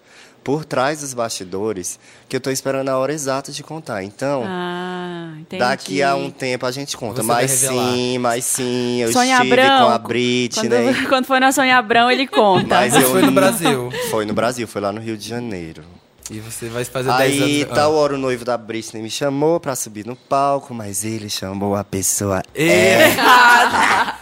por 0.44 0.64
trás 0.64 1.00
dos 1.02 1.14
bastidores 1.14 2.00
que 2.28 2.34
eu 2.34 2.40
tô 2.40 2.50
esperando 2.50 2.88
a 2.88 2.98
hora 2.98 3.12
exata 3.12 3.52
de 3.52 3.62
contar. 3.62 4.02
Então, 4.02 4.42
Ah, 4.44 5.34
entendi. 5.38 5.60
daqui 5.60 6.02
a 6.02 6.16
um 6.16 6.30
tempo 6.30 6.66
a 6.66 6.72
gente 6.72 6.96
conta. 6.96 7.22
Você 7.22 7.28
Mas 7.28 7.50
sim, 7.52 8.18
mas 8.18 8.44
sim, 8.44 9.00
eu 9.02 9.12
Sonha 9.12 9.36
estive 9.36 9.60
Abrão. 9.60 9.86
com 9.86 9.92
a 9.92 9.98
Britney. 9.98 10.68
Quando, 10.94 11.08
quando 11.08 11.26
for 11.26 11.40
na 11.40 11.52
Sonha 11.52 11.78
Abrão, 11.78 12.10
ele 12.10 12.26
conta. 12.26 12.74
Mas 12.74 12.94
eu 12.94 13.08
foi 13.10 13.22
no 13.22 13.30
Brasil. 13.32 13.92
Foi 14.10 14.24
no 14.24 14.34
Brasil, 14.34 14.66
foi 14.66 14.80
lá 14.80 14.90
no 14.92 15.00
Rio 15.00 15.16
de 15.16 15.28
Janeiro. 15.28 15.84
E 16.30 16.38
você 16.40 16.68
vai 16.68 16.84
fazer 16.84 17.12
10 17.12 17.42
Aí, 17.42 17.62
anos. 17.62 17.74
tal 17.74 17.92
hora, 17.94 18.14
o 18.14 18.18
noivo 18.18 18.44
da 18.44 18.56
Britney 18.56 19.02
me 19.02 19.10
chamou 19.10 19.60
pra 19.60 19.74
subir 19.76 20.06
no 20.06 20.16
palco, 20.16 20.72
mas 20.72 21.04
ele 21.04 21.28
chamou 21.28 21.74
a 21.76 21.84
pessoa 21.84 22.42
errada, 22.54 24.14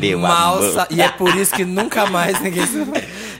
meu 0.00 0.18
Mal 0.20 0.58
amor. 0.58 0.86
E 0.90 1.00
é 1.00 1.08
por 1.08 1.34
isso 1.36 1.54
que 1.54 1.64
nunca 1.64 2.06
mais 2.06 2.40
ninguém 2.40 2.66
se. 2.66 2.78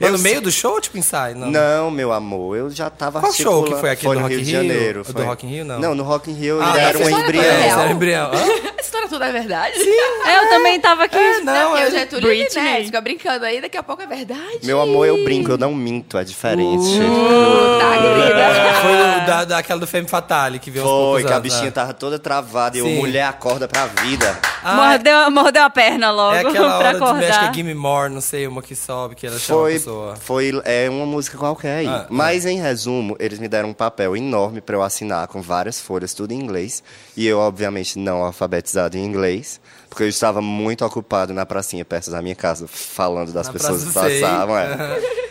Mas 0.01 0.13
no 0.13 0.19
meio 0.19 0.41
do 0.41 0.51
show, 0.51 0.81
tipo 0.81 0.97
ensaio? 0.99 1.37
Não. 1.37 1.51
Não, 1.51 1.91
meu 1.91 2.13
amor, 2.13 2.57
eu 2.57 2.71
já 2.71 2.89
tava 2.91 3.21
Qual 3.21 3.33
show 3.33 3.65
que 3.65 3.75
foi? 3.77 3.91
Aquele 3.91 4.07
foi 4.07 4.17
do 4.17 4.23
Rock 4.23 4.35
Rio 4.35 4.45
de? 4.45 4.51
Janeiro. 4.51 5.01
O 5.01 5.05
do 5.05 5.13
foi. 5.13 5.25
Rock 5.25 5.47
in 5.47 5.51
Rio, 5.51 5.65
não? 5.65 5.79
Não, 5.79 5.95
no 5.95 6.03
Rock 6.03 6.31
in 6.31 6.35
Rio 6.35 6.61
Ah, 6.61 6.71
ele 6.71 6.81
era 6.81 6.99
um 6.99 7.03
essa 7.03 7.11
embrião. 7.21 7.45
é 7.45 7.67
É, 7.67 7.69
era 7.69 7.91
embrião. 7.91 8.31
Hã? 8.33 8.37
A 8.79 8.81
história 8.87 9.09
toda 9.09 9.27
é 9.27 9.33
verdade? 9.33 9.79
É, 9.81 10.39
eu 10.39 10.49
também 10.49 10.81
tava 10.81 11.05
aqui. 11.05 11.17
É, 11.17 11.41
não, 11.41 11.71
porque 11.71 11.83
é 11.83 11.89
o 11.89 11.91
Getúlio 11.91 12.31
ele, 12.31 12.43
né, 12.43 12.49
Britney. 12.49 12.85
fica 12.87 13.01
brincando 13.01 13.45
aí, 13.45 13.61
daqui 13.61 13.77
a 13.77 13.83
pouco 13.83 14.03
é 14.03 14.07
verdade. 14.07 14.61
Meu 14.63 14.81
amor, 14.81 15.07
eu 15.07 15.25
brinco, 15.25 15.51
eu 15.51 15.59
não 15.59 15.75
minto, 15.75 16.17
é 16.19 16.25
diferente. 16.25 16.85
Uh. 17.01 17.79
Tá, 17.81 17.99
querida. 17.99 18.41
É, 18.41 18.75
Foi 18.83 18.93
o 18.93 19.27
da, 19.27 19.45
daquela 19.45 19.81
do 19.81 19.87
Femme 19.87 20.07
Fatale 20.09 20.59
que 20.59 20.71
veio 20.71 20.85
Foi, 20.85 21.25
que 21.25 21.33
a 21.33 21.41
bichinha 21.41 21.65
né? 21.67 21.71
tava 21.73 21.93
toda 21.95 22.19
travada 22.19 22.77
e 22.77 22.81
eu, 22.81 22.87
Sim. 22.87 22.97
mulher, 22.99 23.25
acorda 23.25 23.67
pra 23.67 23.87
vida. 23.87 24.39
Ah, 24.63 24.75
Mordeu, 24.75 25.31
mordeu 25.31 25.63
a 25.63 25.71
perna 25.71 26.11
logo 26.11 26.35
é 26.35 26.41
aquela 26.41 26.55
pra 26.79 26.89
hora 26.89 26.91
de 26.91 26.97
acordar. 27.05 27.51
é 27.51 27.55
Gimme 27.55 27.75
More, 27.75 28.13
não 28.13 28.21
sei, 28.21 28.47
uma 28.47 28.63
que 28.63 28.75
sobe, 28.75 29.15
que 29.15 29.27
ela 29.27 29.39
chama 29.39 29.59
a 29.61 29.63
Foi, 29.63 29.73
pessoa. 29.75 30.17
foi 30.17 30.63
é 30.65 30.89
uma 30.91 31.07
música 31.07 31.37
qualquer 31.39 31.79
aí. 31.79 31.87
Ah, 31.87 32.07
Mas, 32.11 32.45
em 32.47 32.59
resumo, 32.61 33.17
eles 33.19 33.39
me 33.39 33.49
deram 33.49 33.69
um 33.71 33.75
papel 33.75 34.17
enorme 34.17 34.61
pra 34.61 34.77
eu 34.77 34.83
assinar 34.83 35.27
com 35.29 35.41
várias 35.43 35.81
folhas, 35.81 36.15
tudo 36.15 36.33
em 36.33 36.39
inglês. 36.41 36.83
E 37.17 37.27
eu, 37.27 37.39
obviamente, 37.39 37.99
não 37.99 38.23
alfabetizado 38.25 38.97
em 38.97 39.05
inglês, 39.05 39.61
porque 39.89 40.03
eu 40.03 40.09
estava 40.09 40.41
muito 40.41 40.85
ocupado 40.85 41.33
na 41.33 41.45
pracinha 41.47 41.85
perto 41.85 42.11
da 42.11 42.21
minha 42.23 42.35
casa, 42.37 42.67
falando 42.69 43.33
das 43.33 43.47
Na 43.47 43.53
pessoas 43.53 43.85
que 43.85 43.93
passavam. 43.93 44.57
é. 44.59 45.01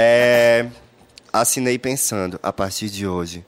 É, 0.00 0.66
assinei 1.32 1.78
pensando, 1.78 2.38
a 2.42 2.52
partir 2.52 2.88
de 2.88 3.06
hoje, 3.06 3.44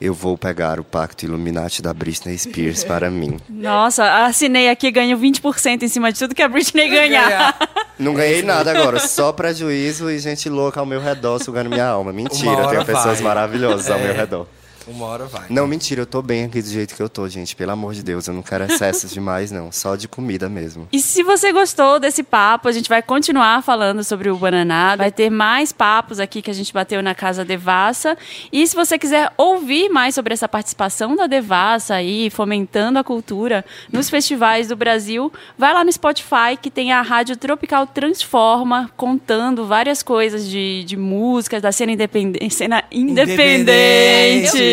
eu 0.00 0.14
vou 0.14 0.36
pegar 0.38 0.80
o 0.80 0.84
pacto 0.84 1.24
Illuminati 1.24 1.82
da 1.82 1.92
Britney 1.92 2.38
Spears 2.38 2.82
para 2.84 3.10
mim. 3.12 3.38
Nossa, 3.48 4.24
assinei 4.24 4.68
aqui, 4.70 4.90
ganho 4.90 5.18
20% 5.18 5.82
em 5.82 5.88
cima 5.88 6.12
de 6.12 6.18
tudo 6.18 6.34
que 6.34 6.42
a 6.42 6.48
Britney 6.48 6.88
ganhar. 6.88 7.56
Não 7.98 8.14
ganhei 8.14 8.42
nada 8.42 8.70
agora, 8.76 8.98
só 8.98 9.32
prejuízo 9.32 10.10
e 10.10 10.18
gente 10.18 10.48
louca 10.48 10.80
ao 10.80 10.86
meu 10.86 11.00
redor 11.00 11.38
sugando 11.42 11.68
minha 11.68 11.86
alma. 11.86 12.12
Mentira, 12.12 12.66
tenho 12.68 12.84
pessoas 12.84 13.18
vai. 13.20 13.28
maravilhosas 13.28 13.90
ao 13.90 13.98
É. 13.98 14.02
meu 14.04 14.14
redor. 14.14 14.46
Uma 14.86 15.06
hora 15.06 15.26
vai. 15.26 15.46
Não, 15.48 15.66
mentira, 15.66 16.02
eu 16.02 16.06
tô 16.06 16.22
bem 16.22 16.44
aqui 16.44 16.60
do 16.60 16.68
jeito 16.68 16.94
que 16.94 17.02
eu 17.02 17.08
tô, 17.08 17.28
gente. 17.28 17.54
Pelo 17.54 17.72
amor 17.72 17.94
de 17.94 18.02
Deus, 18.02 18.26
eu 18.26 18.34
não 18.34 18.42
quero 18.42 18.64
excessos 18.64 19.10
demais, 19.12 19.50
não. 19.50 19.70
Só 19.70 19.96
de 19.96 20.08
comida 20.08 20.48
mesmo. 20.48 20.88
E 20.92 21.00
se 21.00 21.22
você 21.22 21.52
gostou 21.52 22.00
desse 22.00 22.22
papo, 22.22 22.68
a 22.68 22.72
gente 22.72 22.88
vai 22.88 23.02
continuar 23.02 23.62
falando 23.62 24.02
sobre 24.02 24.30
o 24.30 24.36
bananado. 24.36 24.98
Vai 24.98 25.12
ter 25.12 25.30
mais 25.30 25.72
papos 25.72 26.18
aqui 26.18 26.42
que 26.42 26.50
a 26.50 26.54
gente 26.54 26.72
bateu 26.72 27.02
na 27.02 27.14
casa 27.14 27.44
Devassa. 27.44 28.16
E 28.52 28.66
se 28.66 28.74
você 28.74 28.98
quiser 28.98 29.32
ouvir 29.36 29.88
mais 29.88 30.14
sobre 30.14 30.32
essa 30.32 30.48
participação 30.48 31.14
da 31.14 31.26
Devassa 31.26 31.94
aí, 31.94 32.30
fomentando 32.30 32.98
a 32.98 33.04
cultura 33.04 33.64
nos 33.92 34.08
festivais 34.10 34.68
do 34.68 34.76
Brasil, 34.76 35.32
vai 35.56 35.72
lá 35.72 35.84
no 35.84 35.92
Spotify 35.92 36.56
que 36.60 36.70
tem 36.70 36.92
a 36.92 37.02
Rádio 37.02 37.36
Tropical 37.36 37.86
Transforma, 37.86 38.90
contando 38.96 39.66
várias 39.66 40.02
coisas 40.02 40.48
de, 40.48 40.84
de 40.84 40.96
músicas 40.96 41.62
da 41.62 41.72
cena 41.72 41.92
independente. 41.92 42.54
Cena 42.54 42.84
independente. 42.90 44.69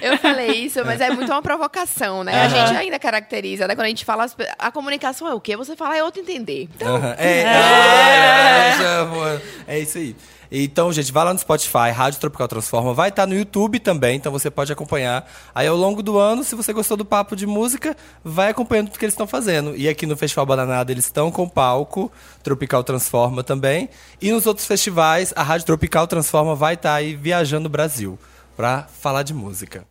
Eu 0.00 0.18
falei 0.18 0.52
isso, 0.64 0.84
mas 0.84 1.00
é 1.00 1.10
muito 1.10 1.30
uma 1.30 1.42
provocação, 1.42 2.24
né? 2.24 2.42
A 2.42 2.48
gente 2.48 2.76
ainda 2.76 2.98
caracteriza, 2.98 3.66
né? 3.66 3.74
Quando 3.74 3.86
a 3.86 3.88
gente 3.88 4.04
fala, 4.04 4.26
a 4.58 4.70
comunicação 4.70 5.28
é 5.28 5.34
o 5.34 5.40
quê? 5.40 5.56
Você 5.56 5.76
fala 5.76 5.96
é 5.96 6.02
outro 6.02 6.20
entender. 6.20 6.68
Então, 6.74 6.96
Aham. 6.96 7.14
É, 7.18 7.40
é, 7.42 8.76
já, 8.78 9.00
amor. 9.00 9.42
é 9.66 9.78
isso 9.78 9.98
aí. 9.98 10.16
Então, 10.50 10.90
gente, 10.92 11.12
vai 11.12 11.24
lá 11.24 11.32
no 11.32 11.38
Spotify, 11.38 11.90
Rádio 11.94 12.20
Tropical 12.20 12.48
Transforma. 12.48 12.94
Vai 12.94 13.10
estar 13.10 13.26
no 13.26 13.34
YouTube 13.34 13.78
também, 13.78 14.16
então 14.16 14.32
você 14.32 14.50
pode 14.50 14.72
acompanhar. 14.72 15.30
Aí, 15.54 15.66
ao 15.66 15.76
longo 15.76 16.02
do 16.02 16.18
ano, 16.18 16.42
se 16.42 16.54
você 16.54 16.72
gostou 16.72 16.96
do 16.96 17.04
papo 17.04 17.36
de 17.36 17.46
música, 17.46 17.96
vai 18.24 18.50
acompanhando 18.50 18.88
tudo 18.88 18.98
que 18.98 19.04
eles 19.04 19.12
estão 19.12 19.26
fazendo. 19.26 19.76
E 19.76 19.88
aqui 19.88 20.06
no 20.06 20.16
Festival 20.16 20.46
Bananada, 20.46 20.90
eles 20.90 21.04
estão 21.04 21.30
com 21.30 21.46
palco, 21.46 22.10
Tropical 22.42 22.82
Transforma 22.82 23.42
também. 23.44 23.90
E 24.20 24.32
nos 24.32 24.46
outros 24.46 24.66
festivais, 24.66 25.34
a 25.36 25.42
Rádio 25.42 25.66
Tropical 25.66 26.06
Transforma 26.06 26.54
vai 26.54 26.74
estar 26.74 26.94
aí 26.94 27.14
viajando 27.14 27.66
o 27.66 27.70
Brasil 27.70 28.18
para 28.58 28.88
falar 28.88 29.22
de 29.22 29.32
música. 29.32 29.86